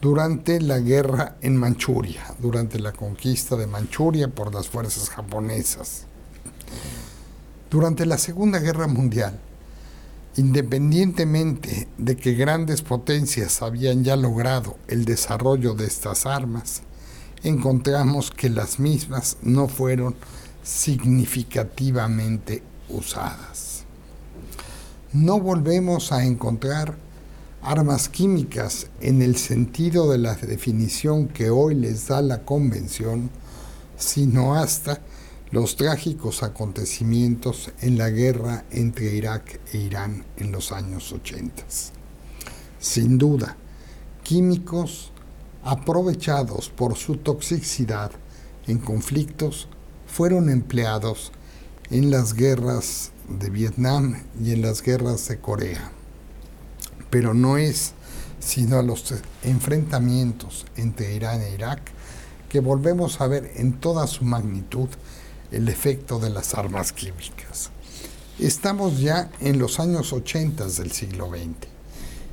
durante 0.00 0.60
la 0.60 0.78
guerra 0.78 1.36
en 1.40 1.56
Manchuria, 1.56 2.22
durante 2.38 2.78
la 2.78 2.92
conquista 2.92 3.56
de 3.56 3.66
Manchuria 3.66 4.28
por 4.28 4.54
las 4.54 4.68
fuerzas 4.68 5.10
japonesas. 5.10 6.04
Durante 7.70 8.06
la 8.06 8.16
Segunda 8.16 8.60
Guerra 8.60 8.86
Mundial, 8.86 9.40
independientemente 10.36 11.88
de 11.98 12.16
que 12.16 12.34
grandes 12.34 12.82
potencias 12.82 13.60
habían 13.60 14.04
ya 14.04 14.14
logrado 14.16 14.76
el 14.86 15.04
desarrollo 15.04 15.74
de 15.74 15.86
estas 15.86 16.26
armas, 16.26 16.82
encontramos 17.42 18.30
que 18.30 18.48
las 18.48 18.78
mismas 18.78 19.36
no 19.42 19.66
fueron 19.66 20.14
significativamente 20.62 22.62
usadas. 22.88 23.82
No 25.12 25.40
volvemos 25.40 26.12
a 26.12 26.24
encontrar 26.24 27.07
armas 27.62 28.08
químicas 28.08 28.86
en 29.00 29.20
el 29.20 29.36
sentido 29.36 30.10
de 30.10 30.18
la 30.18 30.34
definición 30.34 31.28
que 31.28 31.50
hoy 31.50 31.74
les 31.74 32.08
da 32.08 32.22
la 32.22 32.44
Convención, 32.44 33.30
sino 33.96 34.54
hasta 34.54 35.00
los 35.50 35.76
trágicos 35.76 36.42
acontecimientos 36.42 37.70
en 37.80 37.98
la 37.98 38.10
guerra 38.10 38.64
entre 38.70 39.14
Irak 39.14 39.60
e 39.72 39.78
Irán 39.78 40.24
en 40.36 40.52
los 40.52 40.72
años 40.72 41.12
80. 41.12 41.64
Sin 42.78 43.18
duda, 43.18 43.56
químicos 44.22 45.10
aprovechados 45.64 46.68
por 46.68 46.96
su 46.96 47.16
toxicidad 47.16 48.12
en 48.66 48.78
conflictos 48.78 49.68
fueron 50.06 50.48
empleados 50.48 51.32
en 51.90 52.10
las 52.10 52.34
guerras 52.34 53.10
de 53.28 53.50
Vietnam 53.50 54.22
y 54.40 54.52
en 54.52 54.62
las 54.62 54.82
guerras 54.82 55.26
de 55.28 55.40
Corea 55.40 55.92
pero 57.10 57.34
no 57.34 57.58
es 57.58 57.92
sino 58.40 58.78
a 58.78 58.82
los 58.82 59.14
enfrentamientos 59.42 60.66
entre 60.76 61.14
Irán 61.14 61.42
e 61.42 61.54
Irak 61.54 61.80
que 62.48 62.60
volvemos 62.60 63.20
a 63.20 63.26
ver 63.26 63.52
en 63.56 63.74
toda 63.74 64.06
su 64.06 64.24
magnitud 64.24 64.88
el 65.50 65.68
efecto 65.68 66.18
de 66.18 66.30
las 66.30 66.54
armas 66.54 66.92
químicas. 66.92 67.70
Estamos 68.38 69.00
ya 69.00 69.30
en 69.40 69.58
los 69.58 69.80
años 69.80 70.12
80 70.12 70.66
del 70.68 70.92
siglo 70.92 71.28
XX. 71.28 71.68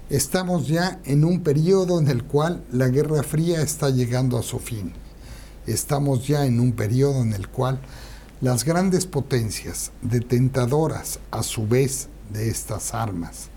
Estamos 0.10 0.68
ya 0.68 1.00
en 1.06 1.26
un 1.26 1.42
periodo 1.42 2.00
en 2.00 2.08
el 2.10 2.24
cual 2.24 2.64
la 2.72 2.90
Guerra 2.90 3.24
Fría 3.24 3.62
está 3.62 3.90
llegando 3.90 4.38
a 4.38 4.44
su 4.44 4.60
fin. 4.60 4.94
Estamos 5.66 6.28
ya 6.28 6.46
en 6.46 6.60
un 6.60 6.74
periodo 6.74 7.24
en 7.24 7.34
el 7.34 7.48
cual 7.48 7.80
las 8.40 8.66
grandes 8.66 9.08
potencias, 9.08 9.92
detentadoras 10.04 11.20
a 11.32 11.42
su 11.42 11.68
vez 11.68 12.08
de 12.32 12.50
estas 12.50 12.94
armas, 12.94 13.50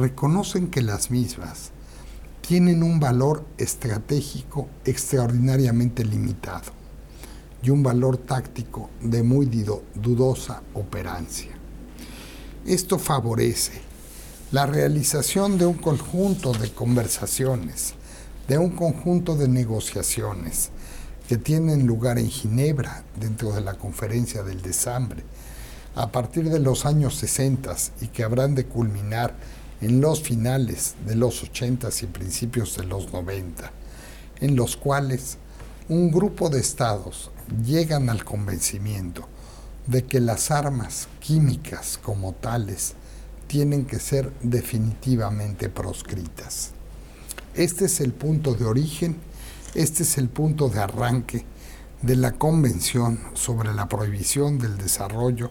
reconocen 0.00 0.68
que 0.68 0.80
las 0.82 1.10
mismas 1.10 1.70
tienen 2.40 2.82
un 2.82 2.98
valor 2.98 3.44
estratégico 3.58 4.66
extraordinariamente 4.84 6.04
limitado 6.04 6.72
y 7.62 7.70
un 7.70 7.82
valor 7.82 8.16
táctico 8.16 8.88
de 9.02 9.22
muy 9.22 9.46
dudosa 9.94 10.62
operancia. 10.74 11.50
Esto 12.66 12.98
favorece 12.98 13.72
la 14.52 14.66
realización 14.66 15.58
de 15.58 15.66
un 15.66 15.76
conjunto 15.76 16.52
de 16.52 16.72
conversaciones, 16.72 17.94
de 18.48 18.58
un 18.58 18.70
conjunto 18.70 19.36
de 19.36 19.48
negociaciones 19.48 20.70
que 21.28 21.36
tienen 21.36 21.86
lugar 21.86 22.18
en 22.18 22.28
Ginebra 22.28 23.04
dentro 23.20 23.52
de 23.52 23.60
la 23.60 23.74
conferencia 23.74 24.42
del 24.42 24.62
desambre 24.62 25.22
a 25.94 26.10
partir 26.10 26.48
de 26.48 26.58
los 26.58 26.86
años 26.86 27.16
60 27.16 27.76
y 28.00 28.08
que 28.08 28.24
habrán 28.24 28.54
de 28.54 28.64
culminar 28.64 29.34
en 29.80 30.00
los 30.00 30.22
finales 30.22 30.94
de 31.06 31.16
los 31.16 31.42
80 31.42 31.88
y 32.02 32.06
principios 32.06 32.76
de 32.76 32.84
los 32.84 33.12
90, 33.12 33.72
en 34.40 34.56
los 34.56 34.76
cuales 34.76 35.38
un 35.88 36.10
grupo 36.10 36.50
de 36.50 36.60
estados 36.60 37.30
llegan 37.64 38.10
al 38.10 38.24
convencimiento 38.24 39.26
de 39.86 40.04
que 40.04 40.20
las 40.20 40.50
armas 40.50 41.08
químicas 41.18 41.98
como 42.02 42.32
tales 42.32 42.94
tienen 43.46 43.86
que 43.86 43.98
ser 43.98 44.32
definitivamente 44.42 45.68
proscritas. 45.68 46.70
Este 47.54 47.86
es 47.86 48.00
el 48.00 48.12
punto 48.12 48.54
de 48.54 48.64
origen, 48.66 49.16
este 49.74 50.04
es 50.04 50.18
el 50.18 50.28
punto 50.28 50.68
de 50.68 50.80
arranque 50.80 51.44
de 52.02 52.16
la 52.16 52.32
Convención 52.32 53.18
sobre 53.34 53.74
la 53.74 53.88
Prohibición 53.88 54.58
del 54.58 54.78
Desarrollo 54.78 55.50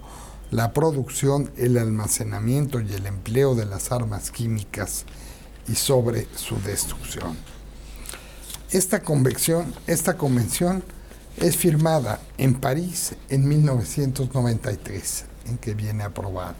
la 0.51 0.73
producción, 0.73 1.51
el 1.57 1.77
almacenamiento 1.77 2.81
y 2.81 2.93
el 2.93 3.05
empleo 3.05 3.55
de 3.55 3.65
las 3.65 3.91
armas 3.91 4.31
químicas 4.31 5.05
y 5.67 5.75
sobre 5.75 6.27
su 6.35 6.59
destrucción. 6.61 7.37
Esta 8.71 9.01
convención, 9.01 9.73
esta 9.87 10.17
convención 10.17 10.83
es 11.37 11.55
firmada 11.55 12.19
en 12.37 12.55
París 12.55 13.15
en 13.29 13.47
1993, 13.47 15.25
en 15.47 15.57
que 15.57 15.73
viene 15.73 16.03
aprobada. 16.03 16.57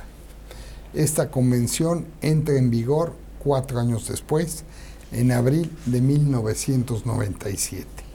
Esta 0.93 1.29
convención 1.29 2.05
entra 2.21 2.57
en 2.57 2.69
vigor 2.69 3.13
cuatro 3.39 3.79
años 3.79 4.07
después, 4.07 4.63
en 5.11 5.31
abril 5.31 5.75
de 5.85 6.01
1997 6.01 8.08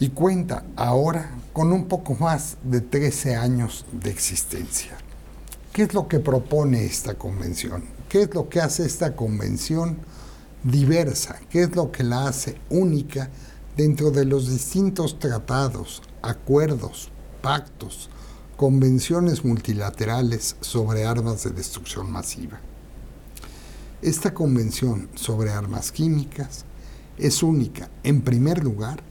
y 0.00 0.08
cuenta 0.08 0.64
ahora 0.76 1.30
con 1.52 1.72
un 1.72 1.84
poco 1.84 2.14
más 2.14 2.56
de 2.64 2.80
13 2.80 3.36
años 3.36 3.84
de 3.92 4.10
existencia. 4.10 4.96
¿Qué 5.72 5.82
es 5.82 5.94
lo 5.94 6.08
que 6.08 6.18
propone 6.18 6.84
esta 6.86 7.14
convención? 7.14 7.84
¿Qué 8.08 8.22
es 8.22 8.34
lo 8.34 8.48
que 8.48 8.60
hace 8.60 8.86
esta 8.86 9.14
convención 9.14 9.98
diversa? 10.64 11.38
¿Qué 11.50 11.62
es 11.62 11.76
lo 11.76 11.92
que 11.92 12.02
la 12.02 12.26
hace 12.26 12.56
única 12.70 13.28
dentro 13.76 14.10
de 14.10 14.24
los 14.24 14.50
distintos 14.50 15.18
tratados, 15.18 16.02
acuerdos, 16.22 17.10
pactos, 17.42 18.08
convenciones 18.56 19.44
multilaterales 19.44 20.56
sobre 20.60 21.04
armas 21.04 21.44
de 21.44 21.50
destrucción 21.50 22.10
masiva? 22.10 22.58
Esta 24.00 24.32
convención 24.32 25.10
sobre 25.14 25.50
armas 25.50 25.92
químicas 25.92 26.64
es 27.18 27.42
única, 27.42 27.90
en 28.02 28.22
primer 28.22 28.64
lugar, 28.64 29.09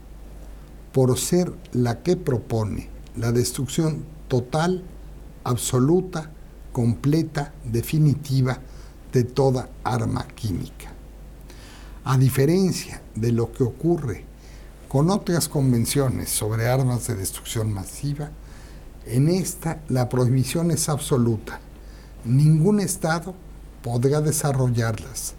por 0.92 1.18
ser 1.18 1.52
la 1.72 2.02
que 2.02 2.16
propone 2.16 2.88
la 3.16 3.32
destrucción 3.32 4.04
total, 4.28 4.82
absoluta, 5.44 6.30
completa, 6.72 7.52
definitiva 7.64 8.58
de 9.12 9.24
toda 9.24 9.68
arma 9.84 10.26
química. 10.28 10.92
A 12.04 12.16
diferencia 12.16 13.02
de 13.14 13.32
lo 13.32 13.52
que 13.52 13.64
ocurre 13.64 14.24
con 14.88 15.10
otras 15.10 15.48
convenciones 15.48 16.30
sobre 16.30 16.68
armas 16.68 17.06
de 17.06 17.14
destrucción 17.14 17.72
masiva, 17.72 18.30
en 19.06 19.28
esta 19.28 19.80
la 19.88 20.08
prohibición 20.08 20.70
es 20.70 20.88
absoluta. 20.88 21.60
Ningún 22.24 22.80
Estado 22.80 23.34
podrá 23.82 24.20
desarrollarlas, 24.20 25.34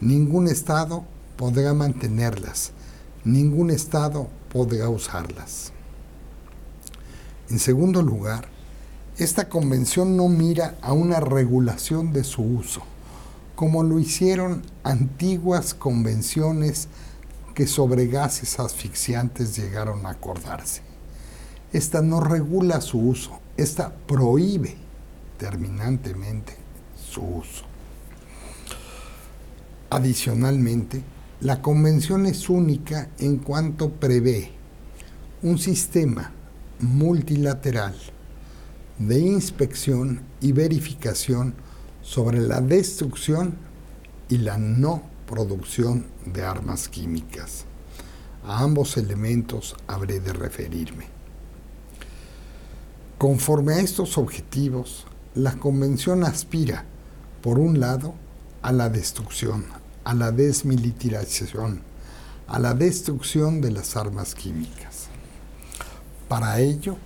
ningún 0.00 0.48
Estado 0.48 1.04
podrá 1.36 1.74
mantenerlas, 1.74 2.72
ningún 3.24 3.70
Estado 3.70 4.28
podrá 4.52 4.88
usarlas. 4.88 5.72
En 7.48 7.58
segundo 7.58 8.02
lugar, 8.02 8.48
esta 9.18 9.48
convención 9.48 10.16
no 10.16 10.28
mira 10.28 10.76
a 10.82 10.92
una 10.92 11.20
regulación 11.20 12.12
de 12.12 12.24
su 12.24 12.42
uso, 12.42 12.82
como 13.54 13.82
lo 13.82 13.98
hicieron 13.98 14.62
antiguas 14.82 15.74
convenciones 15.74 16.88
que 17.54 17.66
sobre 17.66 18.06
gases 18.06 18.58
asfixiantes 18.58 19.56
llegaron 19.56 20.06
a 20.06 20.10
acordarse. 20.10 20.82
Esta 21.72 22.02
no 22.02 22.20
regula 22.20 22.80
su 22.80 22.98
uso, 22.98 23.38
esta 23.56 23.92
prohíbe 24.06 24.76
terminantemente 25.38 26.56
su 27.10 27.20
uso. 27.22 27.64
Adicionalmente, 29.90 31.02
la 31.40 31.62
convención 31.62 32.26
es 32.26 32.50
única 32.50 33.08
en 33.18 33.38
cuanto 33.38 33.88
prevé 33.88 34.50
un 35.42 35.58
sistema 35.58 36.32
multilateral 36.80 37.94
de 38.98 39.20
inspección 39.20 40.20
y 40.42 40.52
verificación 40.52 41.54
sobre 42.02 42.40
la 42.40 42.60
destrucción 42.60 43.56
y 44.28 44.36
la 44.36 44.58
no 44.58 45.02
producción 45.26 46.06
de 46.26 46.42
armas 46.42 46.90
químicas. 46.90 47.64
A 48.44 48.62
ambos 48.62 48.98
elementos 48.98 49.76
habré 49.86 50.20
de 50.20 50.34
referirme. 50.34 51.06
Conforme 53.16 53.74
a 53.74 53.80
estos 53.80 54.18
objetivos, 54.18 55.06
la 55.34 55.56
Convención 55.56 56.22
aspira, 56.24 56.84
por 57.40 57.58
un 57.58 57.80
lado, 57.80 58.14
a 58.60 58.72
la 58.72 58.90
destrucción, 58.90 59.79
a 60.04 60.14
la 60.14 60.32
desmilitarización, 60.32 61.82
a 62.48 62.58
la 62.58 62.74
destrucción 62.74 63.60
de 63.60 63.70
las 63.70 63.96
armas 63.96 64.34
químicas. 64.34 65.08
Para 66.28 66.60
ello, 66.60 66.96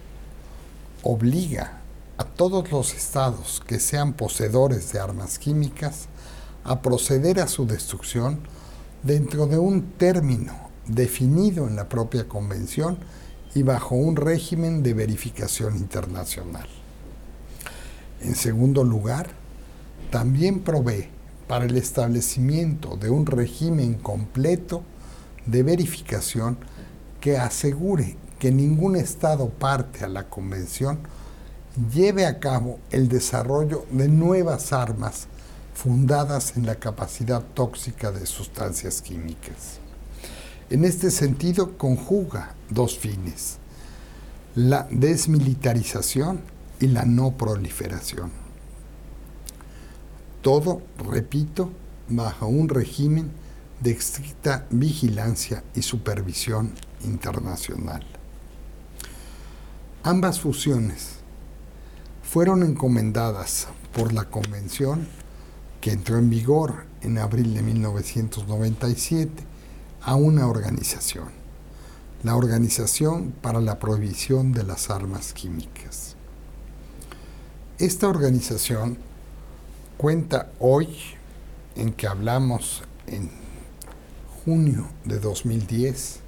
obliga 1.02 1.80
a 2.18 2.24
todos 2.24 2.70
los 2.70 2.94
estados 2.94 3.62
que 3.66 3.80
sean 3.80 4.12
poseedores 4.12 4.92
de 4.92 5.00
armas 5.00 5.38
químicas 5.38 6.06
a 6.64 6.80
proceder 6.80 7.40
a 7.40 7.48
su 7.48 7.66
destrucción 7.66 8.40
dentro 9.02 9.46
de 9.46 9.58
un 9.58 9.92
término 9.92 10.70
definido 10.86 11.66
en 11.66 11.76
la 11.76 11.88
propia 11.88 12.28
convención 12.28 12.98
y 13.54 13.62
bajo 13.62 13.94
un 13.94 14.16
régimen 14.16 14.82
de 14.82 14.94
verificación 14.94 15.76
internacional. 15.76 16.68
En 18.20 18.34
segundo 18.34 18.84
lugar, 18.84 19.30
también 20.10 20.60
provee 20.60 21.08
para 21.46 21.66
el 21.66 21.76
establecimiento 21.76 22.96
de 22.96 23.10
un 23.10 23.26
régimen 23.26 23.94
completo 23.94 24.82
de 25.46 25.62
verificación 25.62 26.58
que 27.20 27.38
asegure 27.38 28.16
que 28.38 28.50
ningún 28.50 28.96
Estado 28.96 29.48
parte 29.48 30.04
a 30.04 30.08
la 30.08 30.28
Convención 30.28 30.98
lleve 31.92 32.26
a 32.26 32.38
cabo 32.38 32.78
el 32.90 33.08
desarrollo 33.08 33.86
de 33.90 34.08
nuevas 34.08 34.72
armas 34.72 35.26
fundadas 35.74 36.56
en 36.56 36.66
la 36.66 36.76
capacidad 36.76 37.42
tóxica 37.54 38.12
de 38.12 38.26
sustancias 38.26 39.02
químicas. 39.02 39.80
En 40.70 40.84
este 40.84 41.10
sentido, 41.10 41.76
conjuga 41.76 42.54
dos 42.70 42.98
fines, 42.98 43.58
la 44.54 44.86
desmilitarización 44.90 46.40
y 46.80 46.86
la 46.88 47.04
no 47.04 47.32
proliferación. 47.32 48.43
Todo, 50.44 50.82
repito, 50.98 51.70
bajo 52.06 52.46
un 52.46 52.68
régimen 52.68 53.30
de 53.80 53.92
estricta 53.92 54.66
vigilancia 54.68 55.64
y 55.74 55.80
supervisión 55.80 56.74
internacional. 57.02 58.04
Ambas 60.02 60.40
fusiones 60.40 61.12
fueron 62.22 62.62
encomendadas 62.62 63.68
por 63.94 64.12
la 64.12 64.24
Convención 64.24 65.08
que 65.80 65.92
entró 65.92 66.18
en 66.18 66.28
vigor 66.28 66.84
en 67.00 67.16
abril 67.16 67.54
de 67.54 67.62
1997 67.62 69.32
a 70.02 70.14
una 70.14 70.46
organización, 70.46 71.30
la 72.22 72.36
Organización 72.36 73.32
para 73.40 73.62
la 73.62 73.78
Prohibición 73.78 74.52
de 74.52 74.64
las 74.64 74.90
Armas 74.90 75.32
Químicas. 75.32 76.16
Esta 77.78 78.08
organización 78.08 78.98
cuenta 79.96 80.50
hoy, 80.58 80.88
en 81.76 81.92
que 81.92 82.06
hablamos 82.06 82.82
en 83.06 83.30
junio 84.44 84.88
de 85.04 85.18
2010, 85.18 86.20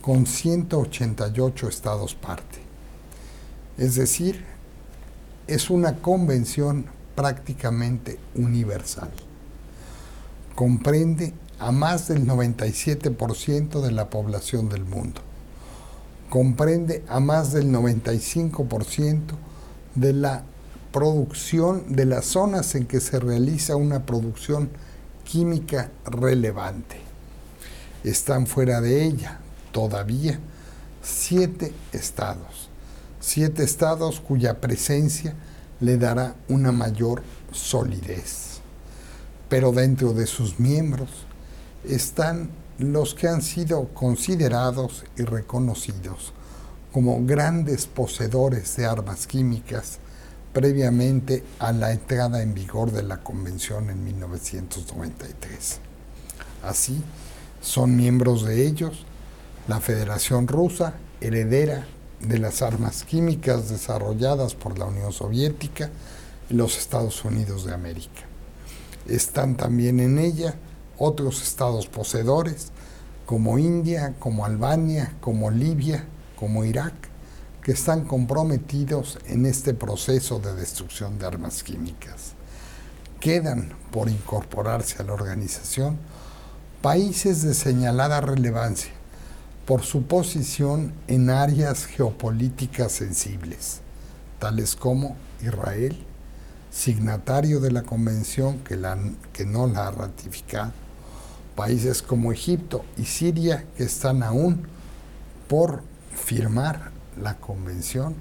con 0.00 0.26
188 0.26 1.68
estados 1.68 2.14
parte. 2.14 2.58
Es 3.76 3.94
decir, 3.94 4.44
es 5.46 5.70
una 5.70 5.96
convención 5.96 6.86
prácticamente 7.14 8.18
universal. 8.34 9.10
Comprende 10.54 11.34
a 11.58 11.72
más 11.72 12.08
del 12.08 12.26
97% 12.26 13.80
de 13.80 13.92
la 13.92 14.10
población 14.10 14.68
del 14.68 14.84
mundo. 14.84 15.20
Comprende 16.30 17.04
a 17.08 17.20
más 17.20 17.52
del 17.52 17.72
95% 17.72 19.20
de 19.94 20.12
la 20.12 20.44
producción 20.92 21.94
de 21.94 22.04
las 22.04 22.26
zonas 22.26 22.74
en 22.74 22.86
que 22.86 23.00
se 23.00 23.20
realiza 23.20 23.76
una 23.76 24.06
producción 24.06 24.70
química 25.24 25.90
relevante. 26.04 27.00
Están 28.04 28.46
fuera 28.46 28.80
de 28.80 29.04
ella 29.04 29.40
todavía 29.72 30.38
siete 31.02 31.72
estados, 31.92 32.70
siete 33.20 33.64
estados 33.64 34.20
cuya 34.20 34.60
presencia 34.60 35.34
le 35.80 35.96
dará 35.98 36.34
una 36.48 36.72
mayor 36.72 37.22
solidez. 37.52 38.60
Pero 39.48 39.72
dentro 39.72 40.12
de 40.12 40.26
sus 40.26 40.58
miembros 40.58 41.10
están 41.84 42.50
los 42.78 43.14
que 43.14 43.28
han 43.28 43.42
sido 43.42 43.88
considerados 43.94 45.04
y 45.16 45.22
reconocidos 45.22 46.32
como 46.92 47.24
grandes 47.24 47.86
poseedores 47.86 48.76
de 48.76 48.86
armas 48.86 49.26
químicas 49.26 49.98
previamente 50.52 51.44
a 51.58 51.72
la 51.72 51.92
entrada 51.92 52.42
en 52.42 52.54
vigor 52.54 52.92
de 52.92 53.02
la 53.02 53.18
Convención 53.18 53.90
en 53.90 54.04
1993. 54.04 55.80
Así, 56.62 57.02
son 57.60 57.96
miembros 57.96 58.44
de 58.44 58.66
ellos 58.66 59.04
la 59.68 59.80
Federación 59.80 60.48
Rusa, 60.48 60.94
heredera 61.20 61.86
de 62.20 62.38
las 62.38 62.62
armas 62.62 63.04
químicas 63.04 63.68
desarrolladas 63.68 64.54
por 64.54 64.78
la 64.78 64.86
Unión 64.86 65.12
Soviética 65.12 65.90
y 66.48 66.54
los 66.54 66.78
Estados 66.78 67.24
Unidos 67.24 67.66
de 67.66 67.74
América. 67.74 68.22
Están 69.06 69.56
también 69.56 70.00
en 70.00 70.18
ella 70.18 70.54
otros 70.96 71.42
estados 71.42 71.86
poseedores 71.86 72.72
como 73.26 73.58
India, 73.58 74.14
como 74.18 74.46
Albania, 74.46 75.14
como 75.20 75.50
Libia, 75.50 76.06
como 76.36 76.64
Irak, 76.64 76.94
que 77.68 77.72
están 77.72 78.06
comprometidos 78.06 79.18
en 79.26 79.44
este 79.44 79.74
proceso 79.74 80.38
de 80.38 80.54
destrucción 80.54 81.18
de 81.18 81.26
armas 81.26 81.62
químicas. 81.62 82.32
Quedan 83.20 83.74
por 83.90 84.08
incorporarse 84.08 85.02
a 85.02 85.04
la 85.04 85.12
organización 85.12 85.98
países 86.80 87.42
de 87.42 87.52
señalada 87.52 88.22
relevancia 88.22 88.90
por 89.66 89.82
su 89.82 90.04
posición 90.04 90.94
en 91.08 91.28
áreas 91.28 91.84
geopolíticas 91.84 92.90
sensibles, 92.90 93.80
tales 94.38 94.74
como 94.74 95.18
Israel, 95.42 95.94
signatario 96.70 97.60
de 97.60 97.70
la 97.70 97.82
convención 97.82 98.60
que, 98.60 98.80
que 99.34 99.44
no 99.44 99.66
la 99.66 99.88
ha 99.88 99.90
ratificado, 99.90 100.72
países 101.54 102.00
como 102.00 102.32
Egipto 102.32 102.82
y 102.96 103.04
Siria 103.04 103.66
que 103.76 103.84
están 103.84 104.22
aún 104.22 104.66
por 105.48 105.82
firmar 106.16 106.96
la 107.18 107.36
convención, 107.36 108.14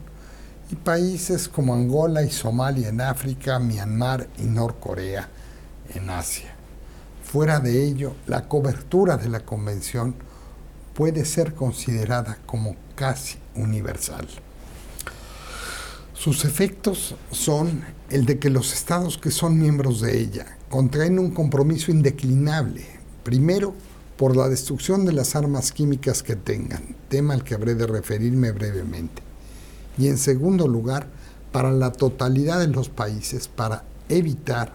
y 0.70 0.76
países 0.76 1.48
como 1.48 1.74
Angola 1.74 2.24
y 2.24 2.32
Somalia 2.32 2.90
en 2.90 3.02
África, 3.02 3.60
Myanmar 3.60 4.28
y 4.38 4.44
Norcorea 4.44 5.30
en 5.94 6.10
Asia. 6.10 6.54
Fuera 7.24 7.60
de 7.60 7.84
ello, 7.86 8.16
la 8.26 8.48
cobertura 8.48 9.18
de 9.18 9.30
la 9.30 9.42
convención 9.42 10.16
puede 10.94 11.26
ser 11.26 11.54
considerada 11.54 12.38
como 12.46 12.76
casi 12.96 13.38
universal. 13.56 14.28
Sus 16.14 16.46
efectos 16.46 17.16
son 17.32 17.84
el 18.10 18.26
de 18.26 18.40
que 18.40 18.50
los 18.50 18.74
estados 18.74 19.18
que 19.18 19.30
son 19.30 19.60
miembros 19.60 20.02
de 20.02 20.20
ella 20.20 20.58
contraen 20.70 21.20
un 21.20 21.32
compromiso 21.32 21.92
indeclinable, 21.92 22.86
primero 23.24 23.76
por 24.18 24.36
la 24.36 24.50
destrucción 24.50 25.06
de 25.06 25.14
las 25.14 25.36
armas 25.36 25.72
químicas 25.72 26.24
que 26.24 26.36
tengan, 26.36 26.96
tema 27.10 27.34
al 27.34 27.44
que 27.44 27.54
habré 27.54 27.76
de 27.76 27.88
referirme 27.88 28.52
brevemente, 28.52 29.22
y 29.98 30.08
en 30.08 30.18
segundo 30.18 30.68
lugar, 30.68 31.08
para 31.52 31.72
la 31.72 31.92
totalidad 31.92 32.60
de 32.60 32.68
los 32.68 32.90
países 32.90 33.48
para 33.48 33.84
evitar 34.10 34.74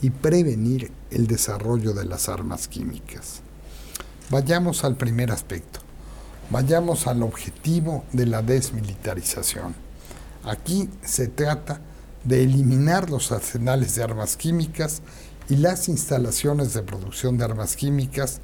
y 0.00 0.10
prevenir 0.10 0.92
el 1.10 1.26
desarrollo 1.26 1.92
de 1.92 2.04
las 2.04 2.28
armas 2.28 2.68
químicas. 2.68 3.40
Vayamos 4.30 4.84
al 4.84 4.96
primer 4.96 5.30
aspecto. 5.30 5.80
Vayamos 6.50 7.06
al 7.06 7.22
objetivo 7.22 8.04
de 8.12 8.26
la 8.26 8.42
desmilitarización. 8.42 9.74
Aquí 10.44 10.88
se 11.04 11.28
trata 11.28 11.80
de 12.24 12.42
eliminar 12.42 13.10
los 13.10 13.32
arsenales 13.32 13.94
de 13.94 14.02
armas 14.02 14.36
químicas 14.36 15.02
y 15.48 15.56
las 15.56 15.88
instalaciones 15.88 16.74
de 16.74 16.82
producción 16.82 17.38
de 17.38 17.44
armas 17.44 17.76
químicas 17.76 18.40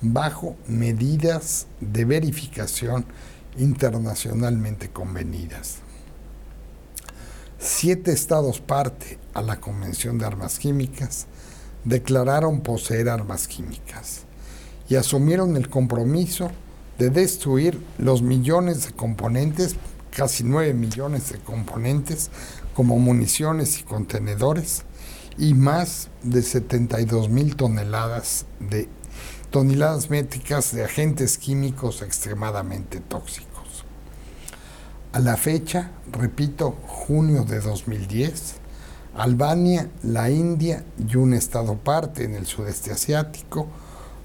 bajo 0.00 0.56
medidas 0.66 1.66
de 1.80 2.04
verificación 2.04 3.06
internacionalmente 3.58 4.90
convenidas. 4.90 5.78
Siete 7.58 8.12
estados 8.12 8.60
parte 8.60 9.18
a 9.34 9.42
la 9.42 9.60
Convención 9.60 10.18
de 10.18 10.26
Armas 10.26 10.58
Químicas 10.58 11.26
declararon 11.84 12.60
poseer 12.60 13.08
armas 13.08 13.48
químicas 13.48 14.22
y 14.88 14.96
asumieron 14.96 15.56
el 15.56 15.68
compromiso 15.68 16.50
de 16.98 17.10
destruir 17.10 17.80
los 17.98 18.22
millones 18.22 18.86
de 18.86 18.92
componentes, 18.92 19.76
casi 20.10 20.44
9 20.44 20.74
millones 20.74 21.32
de 21.32 21.38
componentes, 21.38 22.30
como 22.74 22.98
municiones 22.98 23.80
y 23.80 23.82
contenedores, 23.84 24.82
y 25.38 25.54
más 25.54 26.08
de 26.22 26.42
72 26.42 27.28
mil 27.28 27.56
toneladas 27.56 28.46
de 28.58 28.88
toneladas 29.50 30.10
métricas 30.10 30.74
de 30.74 30.84
agentes 30.84 31.38
químicos 31.38 32.02
extremadamente 32.02 33.00
tóxicos. 33.00 33.84
A 35.12 35.20
la 35.20 35.36
fecha, 35.36 35.90
repito, 36.12 36.76
junio 36.86 37.44
de 37.44 37.60
2010, 37.60 38.56
Albania, 39.16 39.88
la 40.02 40.30
India 40.30 40.84
y 40.98 41.16
un 41.16 41.32
estado 41.32 41.76
parte 41.76 42.24
en 42.24 42.34
el 42.34 42.46
sudeste 42.46 42.92
asiático 42.92 43.68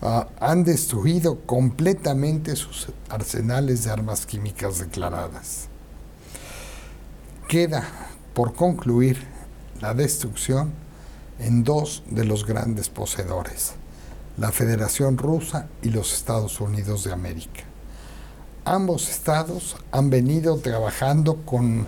Ah, 0.04 0.28
han 0.40 0.64
destruido 0.64 1.42
completamente 1.42 2.56
sus 2.56 2.88
arsenales 3.08 3.84
de 3.84 3.92
armas 3.92 4.26
químicas 4.26 4.80
declaradas. 4.80 5.68
Queda 7.48 7.84
por 8.34 8.56
concluir 8.56 9.24
la 9.80 9.94
destrucción 9.94 10.74
en 11.38 11.64
dos 11.64 12.02
de 12.10 12.26
los 12.26 12.48
grandes 12.48 12.90
poseedores, 12.90 13.74
la 14.38 14.52
Federación 14.52 15.18
Rusa 15.18 15.68
y 15.82 15.90
los 15.90 16.14
Estados 16.14 16.60
Unidos 16.62 17.04
de 17.04 17.14
América. 17.14 17.64
Ambos 18.66 19.10
estados 19.10 19.76
han 19.92 20.10
venido 20.10 20.58
trabajando 20.58 21.38
con 21.46 21.88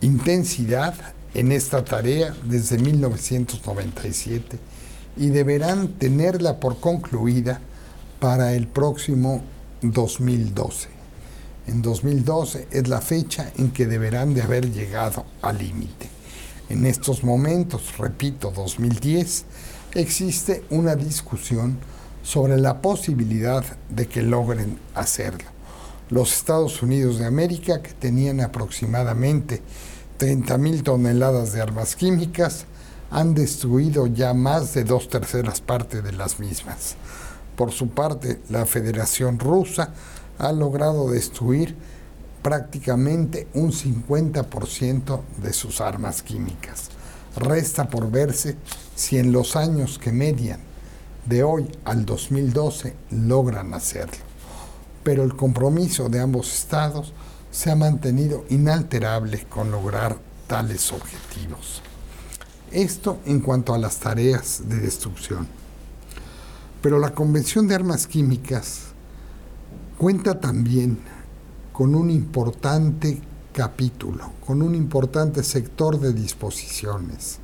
intensidad 0.00 0.94
en 1.34 1.52
esta 1.52 1.84
tarea 1.84 2.34
desde 2.44 2.78
1997 2.78 4.58
y 5.16 5.28
deberán 5.28 5.88
tenerla 5.88 6.60
por 6.60 6.80
concluida 6.80 7.60
para 8.20 8.54
el 8.54 8.66
próximo 8.66 9.42
2012. 9.82 10.88
En 11.66 11.82
2012 11.82 12.68
es 12.70 12.88
la 12.88 13.00
fecha 13.00 13.52
en 13.58 13.70
que 13.70 13.86
deberán 13.86 14.34
de 14.34 14.42
haber 14.42 14.72
llegado 14.72 15.26
al 15.42 15.58
límite. 15.58 16.08
En 16.68 16.86
estos 16.86 17.24
momentos, 17.24 17.98
repito, 17.98 18.50
2010, 18.50 19.44
existe 20.00 20.64
una 20.70 20.94
discusión 20.94 21.78
sobre 22.22 22.58
la 22.58 22.82
posibilidad 22.82 23.64
de 23.88 24.06
que 24.06 24.22
logren 24.22 24.78
hacerlo. 24.94 25.44
Los 26.10 26.32
Estados 26.32 26.82
Unidos 26.82 27.18
de 27.18 27.26
América, 27.26 27.82
que 27.82 27.92
tenían 27.92 28.40
aproximadamente 28.40 29.62
30 30.18 30.58
mil 30.58 30.82
toneladas 30.82 31.52
de 31.52 31.60
armas 31.60 31.96
químicas, 31.96 32.66
han 33.10 33.34
destruido 33.34 34.06
ya 34.06 34.34
más 34.34 34.74
de 34.74 34.84
dos 34.84 35.08
terceras 35.08 35.60
partes 35.60 36.02
de 36.02 36.12
las 36.12 36.40
mismas. 36.40 36.96
Por 37.56 37.72
su 37.72 37.88
parte, 37.88 38.40
la 38.50 38.66
Federación 38.66 39.38
Rusa 39.38 39.94
ha 40.38 40.52
logrado 40.52 41.10
destruir 41.10 41.74
prácticamente 42.42 43.48
un 43.54 43.72
50% 43.72 45.20
de 45.42 45.52
sus 45.52 45.80
armas 45.80 46.22
químicas. 46.22 46.90
Resta 47.36 47.88
por 47.88 48.10
verse 48.10 48.56
si 48.94 49.18
en 49.18 49.30
los 49.30 49.56
años 49.56 49.98
que 49.98 50.10
median 50.10 50.60
de 51.26 51.42
hoy 51.42 51.70
al 51.84 52.06
2012 52.06 52.94
logran 53.10 53.74
hacerlo. 53.74 54.24
Pero 55.02 55.22
el 55.22 55.36
compromiso 55.36 56.08
de 56.08 56.20
ambos 56.20 56.52
estados 56.52 57.12
se 57.50 57.70
ha 57.70 57.76
mantenido 57.76 58.44
inalterable 58.48 59.44
con 59.48 59.70
lograr 59.70 60.18
tales 60.46 60.92
objetivos. 60.92 61.82
Esto 62.72 63.18
en 63.26 63.40
cuanto 63.40 63.74
a 63.74 63.78
las 63.78 63.98
tareas 63.98 64.62
de 64.68 64.76
destrucción. 64.80 65.46
Pero 66.82 66.98
la 66.98 67.14
Convención 67.14 67.68
de 67.68 67.74
Armas 67.74 68.06
Químicas 68.06 68.82
cuenta 69.98 70.40
también 70.40 70.98
con 71.72 71.94
un 71.94 72.10
importante 72.10 73.20
capítulo, 73.56 74.32
con 74.46 74.60
un 74.60 74.74
importante 74.74 75.42
sector 75.42 75.98
de 75.98 76.12
disposiciones 76.12 77.38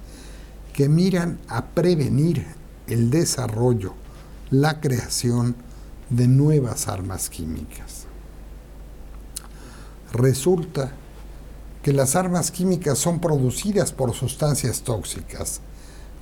que 0.75 0.87
miran 0.87 1.41
a 1.49 1.65
prevenir 1.69 2.45
el 2.87 3.09
desarrollo, 3.09 3.95
la 4.51 4.79
creación 4.79 5.57
de 6.11 6.29
nuevas 6.29 6.87
armas 6.87 7.31
químicas. 7.31 8.05
Resulta 10.13 10.93
que 11.83 11.95
las 11.95 12.15
armas 12.15 12.51
químicas 12.51 12.99
son 12.99 13.19
producidas 13.19 13.91
por 13.93 14.13
sustancias 14.13 14.83
tóxicas 14.83 15.61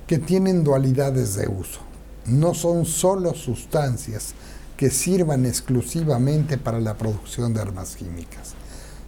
que 0.07 0.19
tienen 0.19 0.63
dualidades 0.63 1.35
de 1.35 1.49
uso. 1.49 1.81
No 2.27 2.53
son 2.53 2.85
solo 2.85 3.33
sustancias 3.33 4.35
que 4.77 4.89
sirvan 4.89 5.45
exclusivamente 5.45 6.57
para 6.57 6.79
la 6.79 6.97
producción 6.97 7.53
de 7.53 7.59
armas 7.59 7.97
químicas. 7.97 8.55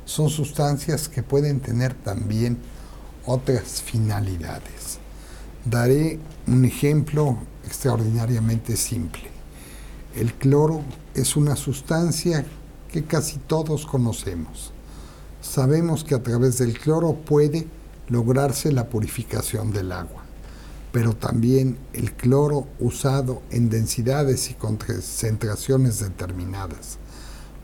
Son 0.06 0.30
sustancias 0.30 1.08
que 1.08 1.24
pueden 1.24 1.62
tener 1.62 1.94
también 1.94 2.58
otras 3.26 3.82
finalidades. 3.82 5.00
Daré 5.64 6.20
un 6.46 6.66
ejemplo 6.66 7.38
extraordinariamente 7.66 8.76
simple. 8.76 9.24
El 10.14 10.34
cloro 10.34 10.82
es 11.16 11.38
una 11.38 11.56
sustancia 11.56 12.46
que 12.92 13.06
casi 13.06 13.38
todos 13.38 13.86
conocemos. 13.86 14.74
Sabemos 15.42 16.04
que 16.04 16.16
a 16.16 16.22
través 16.22 16.58
del 16.58 16.78
cloro 16.78 17.14
puede 17.14 17.68
lograrse 18.10 18.74
la 18.74 18.90
purificación 18.90 19.72
del 19.72 19.94
agua, 19.94 20.24
pero 20.92 21.16
también 21.16 21.78
el 21.94 22.14
cloro 22.14 22.68
usado 22.80 23.42
en 23.52 23.70
densidades 23.70 24.52
y 24.52 24.54
concentraciones 24.56 26.00
determinadas 26.00 27.00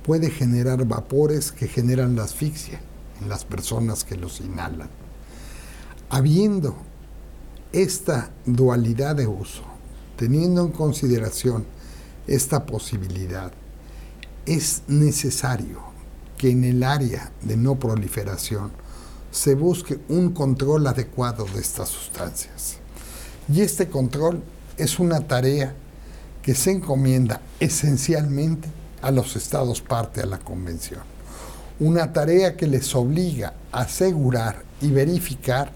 puede 0.10 0.32
generar 0.32 0.84
vapores 0.86 1.52
que 1.52 1.68
generan 1.68 2.16
la 2.16 2.24
asfixia 2.24 2.82
en 3.22 3.30
las 3.30 3.46
personas 3.46 4.04
que 4.04 4.16
los 4.16 4.42
inhalan. 4.42 4.90
Habiendo 6.10 6.76
esta 7.74 8.32
dualidad 8.44 9.18
de 9.18 9.28
uso, 9.28 9.62
teniendo 10.18 10.66
en 10.66 10.72
consideración 10.72 11.64
esta 12.26 12.66
posibilidad, 12.66 13.52
es 14.48 14.82
necesario 14.88 15.78
que 16.40 16.50
en 16.50 16.64
el 16.64 16.82
área 16.82 17.32
de 17.44 17.56
no 17.56 17.78
proliferación 17.78 18.72
se 19.30 19.54
busque 19.54 20.00
un 20.10 20.32
control 20.32 20.88
adecuado 20.88 21.46
de 21.54 21.62
estas 21.62 21.90
sustancias. 21.90 22.78
Y 23.48 23.62
este 23.62 23.90
control 23.90 24.42
es 24.76 24.98
una 24.98 25.20
tarea 25.20 25.76
que 26.42 26.56
se 26.56 26.72
encomienda 26.72 27.42
esencialmente 27.60 28.79
a 29.02 29.12
los 29.12 29.36
estados 29.36 29.82
parte 29.82 30.22
a 30.22 30.26
la 30.26 30.40
convención. 30.40 31.02
Una 31.80 32.12
tarea 32.12 32.58
que 32.58 32.68
les 32.68 32.94
obliga 32.96 33.54
a 33.72 33.82
asegurar 33.82 34.64
y 34.82 34.92
verificar 34.92 35.72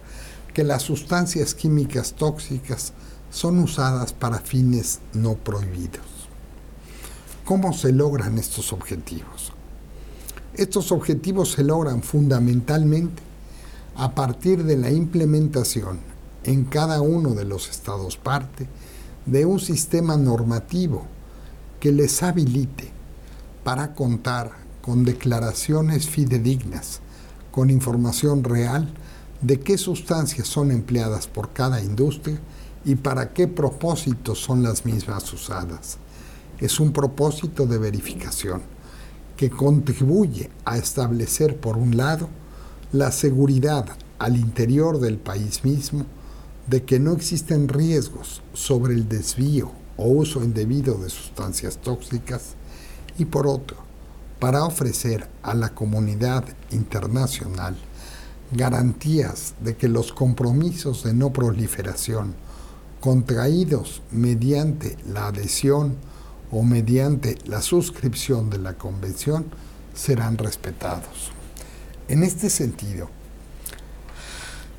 que 0.53 0.63
las 0.63 0.83
sustancias 0.83 1.53
químicas 1.53 2.13
tóxicas 2.13 2.93
son 3.31 3.59
usadas 3.59 4.13
para 4.13 4.39
fines 4.39 4.99
no 5.13 5.35
prohibidos. 5.35 6.05
¿Cómo 7.45 7.73
se 7.73 7.91
logran 7.91 8.37
estos 8.37 8.71
objetivos? 8.71 9.51
Estos 10.53 10.91
objetivos 10.91 11.51
se 11.53 11.63
logran 11.63 12.03
fundamentalmente 12.03 13.23
a 13.95 14.13
partir 14.13 14.63
de 14.63 14.77
la 14.77 14.91
implementación 14.91 15.99
en 16.43 16.65
cada 16.65 17.01
uno 17.01 17.33
de 17.33 17.45
los 17.45 17.69
estados 17.69 18.17
parte 18.17 18.67
de 19.25 19.45
un 19.45 19.59
sistema 19.59 20.15
normativo 20.15 21.05
que 21.79 21.91
les 21.91 22.21
habilite 22.23 22.92
para 23.63 23.93
contar 23.93 24.51
con 24.81 25.05
declaraciones 25.05 26.09
fidedignas, 26.09 26.99
con 27.51 27.69
información 27.69 28.43
real 28.43 28.93
de 29.41 29.59
qué 29.59 29.77
sustancias 29.77 30.47
son 30.47 30.71
empleadas 30.71 31.27
por 31.27 31.53
cada 31.53 31.81
industria 31.81 32.39
y 32.85 32.95
para 32.95 33.33
qué 33.33 33.47
propósitos 33.47 34.39
son 34.39 34.63
las 34.63 34.85
mismas 34.85 35.31
usadas. 35.31 35.97
Es 36.59 36.79
un 36.79 36.91
propósito 36.91 37.65
de 37.65 37.77
verificación 37.77 38.61
que 39.37 39.49
contribuye 39.49 40.49
a 40.65 40.77
establecer, 40.77 41.59
por 41.59 41.77
un 41.77 41.97
lado, 41.97 42.29
la 42.91 43.11
seguridad 43.11 43.85
al 44.19 44.37
interior 44.37 44.99
del 44.99 45.17
país 45.17 45.63
mismo 45.63 46.05
de 46.67 46.83
que 46.83 46.99
no 46.99 47.13
existen 47.13 47.67
riesgos 47.67 48.41
sobre 48.53 48.93
el 48.93 49.09
desvío 49.09 49.71
o 49.97 50.07
uso 50.07 50.43
indebido 50.43 50.95
de 50.95 51.09
sustancias 51.09 51.77
tóxicas 51.77 52.55
y 53.17 53.25
por 53.25 53.47
otro, 53.47 53.77
para 54.39 54.63
ofrecer 54.65 55.29
a 55.41 55.53
la 55.53 55.69
comunidad 55.69 56.43
internacional 56.71 57.75
garantías 58.51 59.53
de 59.61 59.75
que 59.75 59.87
los 59.87 60.13
compromisos 60.13 61.03
de 61.03 61.13
no 61.13 61.31
proliferación 61.33 62.35
contraídos 62.99 64.01
mediante 64.11 64.97
la 65.07 65.27
adhesión 65.27 65.97
o 66.51 66.63
mediante 66.63 67.37
la 67.45 67.61
suscripción 67.61 68.49
de 68.49 68.59
la 68.59 68.73
convención 68.73 69.45
serán 69.93 70.37
respetados. 70.37 71.31
En 72.07 72.23
este 72.23 72.49
sentido, 72.49 73.09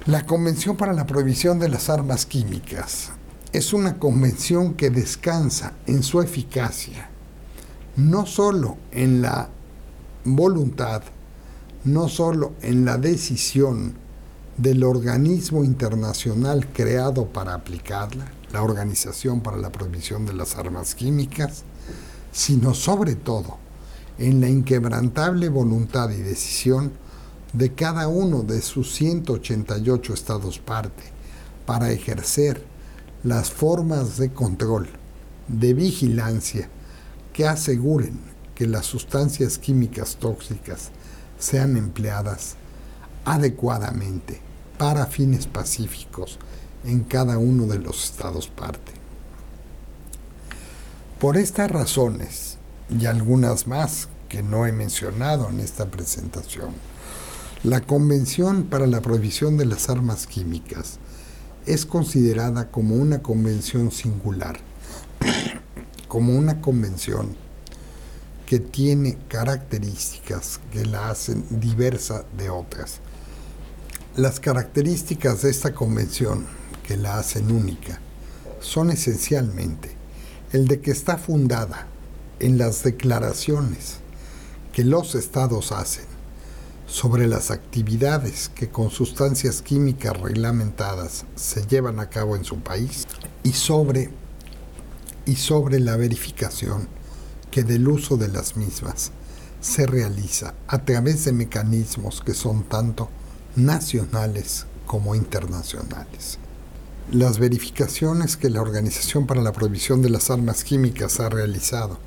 la 0.06 0.26
Convención 0.26 0.76
para 0.76 0.92
la 0.92 1.06
Prohibición 1.06 1.58
de 1.58 1.68
las 1.68 1.88
Armas 1.88 2.26
Químicas 2.26 3.10
es 3.52 3.72
una 3.72 3.98
convención 3.98 4.74
que 4.74 4.90
descansa 4.90 5.72
en 5.86 6.02
su 6.02 6.20
eficacia, 6.20 7.08
no 7.96 8.26
solo 8.26 8.76
en 8.92 9.22
la 9.22 9.48
voluntad 10.24 11.02
no 11.84 12.08
solo 12.08 12.54
en 12.62 12.84
la 12.86 12.96
decisión 12.96 13.94
del 14.56 14.84
organismo 14.84 15.64
internacional 15.64 16.66
creado 16.72 17.26
para 17.26 17.54
aplicarla, 17.54 18.32
la 18.52 18.62
Organización 18.62 19.40
para 19.40 19.58
la 19.58 19.70
Prohibición 19.70 20.24
de 20.24 20.32
las 20.32 20.56
Armas 20.56 20.94
Químicas, 20.94 21.64
sino 22.32 22.72
sobre 22.72 23.16
todo 23.16 23.58
en 24.18 24.40
la 24.40 24.48
inquebrantable 24.48 25.48
voluntad 25.48 26.08
y 26.10 26.22
decisión 26.22 26.92
de 27.52 27.74
cada 27.74 28.08
uno 28.08 28.42
de 28.42 28.62
sus 28.62 28.94
188 28.94 30.14
estados 30.14 30.58
parte 30.58 31.02
para 31.66 31.90
ejercer 31.90 32.64
las 33.24 33.50
formas 33.50 34.16
de 34.16 34.32
control, 34.32 34.88
de 35.48 35.74
vigilancia 35.74 36.70
que 37.34 37.46
aseguren 37.46 38.18
que 38.54 38.66
las 38.66 38.86
sustancias 38.86 39.58
químicas 39.58 40.16
tóxicas 40.16 40.90
sean 41.38 41.76
empleadas 41.76 42.54
adecuadamente 43.26 44.40
para 44.78 45.06
fines 45.06 45.46
pacíficos 45.46 46.38
en 46.84 47.00
cada 47.02 47.36
uno 47.36 47.66
de 47.66 47.78
los 47.80 48.04
estados 48.04 48.48
parte. 48.48 48.92
Por 51.18 51.36
estas 51.36 51.70
razones 51.70 52.58
y 52.88 53.06
algunas 53.06 53.66
más 53.66 54.08
que 54.28 54.42
no 54.42 54.66
he 54.66 54.72
mencionado 54.72 55.50
en 55.50 55.58
esta 55.60 55.86
presentación, 55.90 56.70
la 57.64 57.80
Convención 57.80 58.64
para 58.64 58.86
la 58.86 59.00
Prohibición 59.00 59.56
de 59.56 59.64
las 59.64 59.88
Armas 59.88 60.26
Químicas 60.26 60.98
es 61.66 61.86
considerada 61.86 62.70
como 62.70 62.94
una 62.94 63.22
convención 63.22 63.90
singular, 63.90 64.58
como 66.14 66.38
una 66.38 66.60
convención 66.60 67.36
que 68.46 68.60
tiene 68.60 69.18
características 69.26 70.60
que 70.70 70.84
la 70.86 71.10
hacen 71.10 71.44
diversa 71.58 72.24
de 72.38 72.50
otras. 72.50 73.00
Las 74.14 74.38
características 74.38 75.42
de 75.42 75.50
esta 75.50 75.74
convención 75.74 76.46
que 76.86 76.96
la 76.96 77.18
hacen 77.18 77.50
única 77.50 77.98
son 78.60 78.92
esencialmente 78.92 79.90
el 80.52 80.68
de 80.68 80.78
que 80.78 80.92
está 80.92 81.18
fundada 81.18 81.88
en 82.38 82.58
las 82.58 82.84
declaraciones 82.84 83.96
que 84.72 84.84
los 84.84 85.16
estados 85.16 85.72
hacen 85.72 86.06
sobre 86.86 87.26
las 87.26 87.50
actividades 87.50 88.52
que 88.54 88.68
con 88.68 88.90
sustancias 88.90 89.62
químicas 89.62 90.16
reglamentadas 90.20 91.24
se 91.34 91.66
llevan 91.66 91.98
a 91.98 92.08
cabo 92.08 92.36
en 92.36 92.44
su 92.44 92.60
país 92.60 93.04
y 93.42 93.50
sobre, 93.50 94.12
y 95.26 95.36
sobre 95.36 95.80
la 95.80 95.96
verificación 95.96 96.88
que 97.50 97.62
del 97.62 97.88
uso 97.88 98.16
de 98.16 98.28
las 98.28 98.56
mismas 98.56 99.12
se 99.60 99.86
realiza 99.86 100.54
a 100.66 100.84
través 100.84 101.24
de 101.24 101.32
mecanismos 101.32 102.20
que 102.20 102.34
son 102.34 102.64
tanto 102.64 103.08
nacionales 103.56 104.66
como 104.86 105.14
internacionales. 105.14 106.38
Las 107.12 107.38
verificaciones 107.38 108.36
que 108.36 108.50
la 108.50 108.60
Organización 108.60 109.26
para 109.26 109.42
la 109.42 109.52
Prohibición 109.52 110.02
de 110.02 110.10
las 110.10 110.30
Armas 110.30 110.64
Químicas 110.64 111.20
ha 111.20 111.28
realizado 111.28 111.98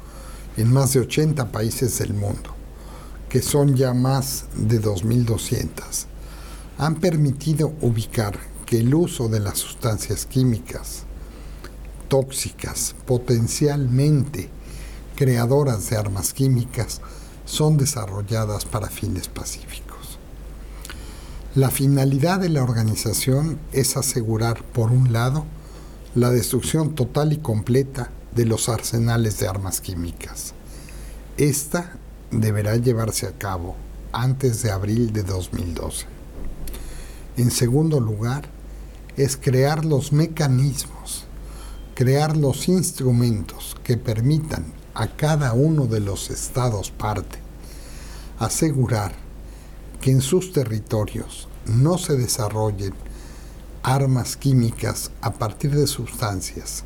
en 0.57 0.71
más 0.73 0.93
de 0.93 1.01
80 1.01 1.51
países 1.51 1.99
del 1.99 2.13
mundo, 2.13 2.55
que 3.29 3.41
son 3.41 3.75
ya 3.75 3.93
más 3.93 4.45
de 4.55 4.81
2.200, 4.81 6.05
han 6.77 6.95
permitido 6.95 7.73
ubicar 7.81 8.37
que 8.65 8.79
el 8.79 8.93
uso 8.93 9.29
de 9.29 9.39
las 9.39 9.59
sustancias 9.59 10.25
químicas 10.25 11.03
tóxicas 12.07 12.95
potencialmente 13.05 14.49
creadoras 15.15 15.89
de 15.89 15.97
armas 15.97 16.33
químicas 16.33 17.01
son 17.45 17.77
desarrolladas 17.77 18.65
para 18.65 18.89
fines 18.89 19.27
pacíficos. 19.27 20.19
La 21.55 21.71
finalidad 21.71 22.39
de 22.39 22.49
la 22.49 22.63
organización 22.63 23.59
es 23.71 23.97
asegurar, 23.97 24.63
por 24.63 24.91
un 24.91 25.11
lado, 25.11 25.45
la 26.13 26.29
destrucción 26.29 26.93
total 26.95 27.33
y 27.33 27.37
completa 27.37 28.11
de 28.35 28.45
los 28.45 28.69
arsenales 28.69 29.39
de 29.39 29.47
armas 29.47 29.81
químicas. 29.81 30.53
Esta 31.37 31.97
deberá 32.31 32.75
llevarse 32.75 33.27
a 33.27 33.31
cabo 33.31 33.75
antes 34.11 34.61
de 34.61 34.71
abril 34.71 35.13
de 35.13 35.23
2012. 35.23 36.05
En 37.37 37.51
segundo 37.51 37.99
lugar, 37.99 38.49
es 39.15 39.37
crear 39.37 39.85
los 39.85 40.11
mecanismos, 40.11 41.26
crear 41.97 42.37
los 42.37 42.67
instrumentos 42.67 43.75
que 43.83 43.97
permitan 43.97 44.65
a 44.93 45.07
cada 45.07 45.53
uno 45.53 45.87
de 45.87 45.99
los 45.99 46.29
estados 46.29 46.91
parte, 46.91 47.39
asegurar 48.37 49.13
que 49.99 50.11
en 50.11 50.21
sus 50.21 50.53
territorios 50.53 51.47
no 51.65 51.97
se 51.97 52.15
desarrollen 52.15 52.93
armas 53.81 54.37
químicas 54.37 55.09
a 55.21 55.33
partir 55.33 55.73
de 55.73 55.87
sustancias 55.87 56.83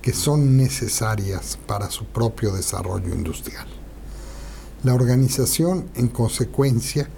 que 0.00 0.14
son 0.14 0.56
necesarias 0.56 1.58
para 1.66 1.90
su 1.90 2.06
propio 2.06 2.54
desarrollo 2.54 3.14
industrial. 3.14 3.66
La 4.82 4.94
organización, 4.94 5.90
en 5.94 6.08
consecuencia, 6.08 7.10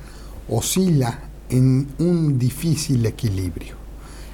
oscila 0.48 1.30
en 1.48 1.94
un 2.00 2.40
difícil 2.40 3.06
equilibrio 3.06 3.76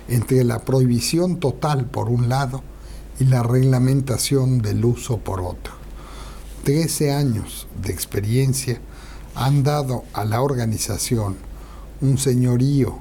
entre 0.08 0.44
la 0.44 0.60
prohibición 0.60 1.40
total 1.40 1.84
por 1.84 2.08
un 2.08 2.30
lado 2.30 2.71
y 3.22 3.24
la 3.24 3.44
reglamentación 3.44 4.62
del 4.62 4.84
uso 4.84 5.18
por 5.18 5.42
otro. 5.42 5.74
13 6.64 7.12
años 7.12 7.68
de 7.80 7.92
experiencia 7.92 8.80
han 9.36 9.62
dado 9.62 10.02
a 10.12 10.24
la 10.24 10.42
organización 10.42 11.36
un 12.00 12.18
señorío 12.18 12.98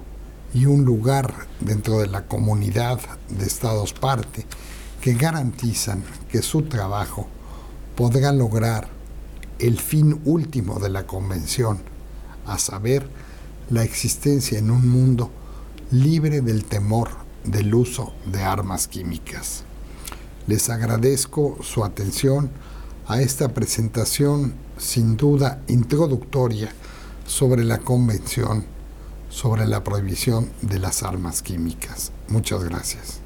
y 0.54 0.68
un 0.68 0.86
lugar 0.86 1.48
dentro 1.60 1.98
de 1.98 2.06
la 2.06 2.28
comunidad 2.28 3.00
de 3.30 3.48
Estados 3.48 3.94
parte 3.94 4.46
que 5.02 5.16
garantizan 5.16 6.04
que 6.30 6.44
su 6.44 6.64
trabajo 6.70 7.26
podrá 7.96 8.32
lograr 8.32 8.90
el 9.58 9.80
fin 9.80 10.22
último 10.26 10.80
de 10.80 10.90
la 10.90 11.08
convención, 11.08 11.80
a 12.46 12.60
saber, 12.60 13.10
la 13.72 13.84
existencia 13.84 14.60
en 14.60 14.70
un 14.70 14.88
mundo 14.88 15.32
libre 15.90 16.42
del 16.42 16.66
temor 16.66 17.10
del 17.44 17.74
uso 17.74 18.14
de 18.28 18.44
armas 18.44 18.88
químicas. 18.88 19.64
Les 20.52 20.70
agradezco 20.70 21.60
su 21.62 21.86
atención 21.86 22.50
a 23.08 23.22
esta 23.22 23.54
presentación 23.54 24.54
sin 24.78 25.16
duda 25.16 25.62
introductoria 25.70 26.74
sobre 27.26 27.64
la 27.64 27.78
Convención 27.78 28.66
sobre 29.30 29.66
la 29.66 29.82
prohibición 29.82 30.52
de 30.62 30.80
las 30.80 31.04
armas 31.04 31.42
químicas. 31.42 32.12
Muchas 32.28 32.66
gracias. 32.66 33.21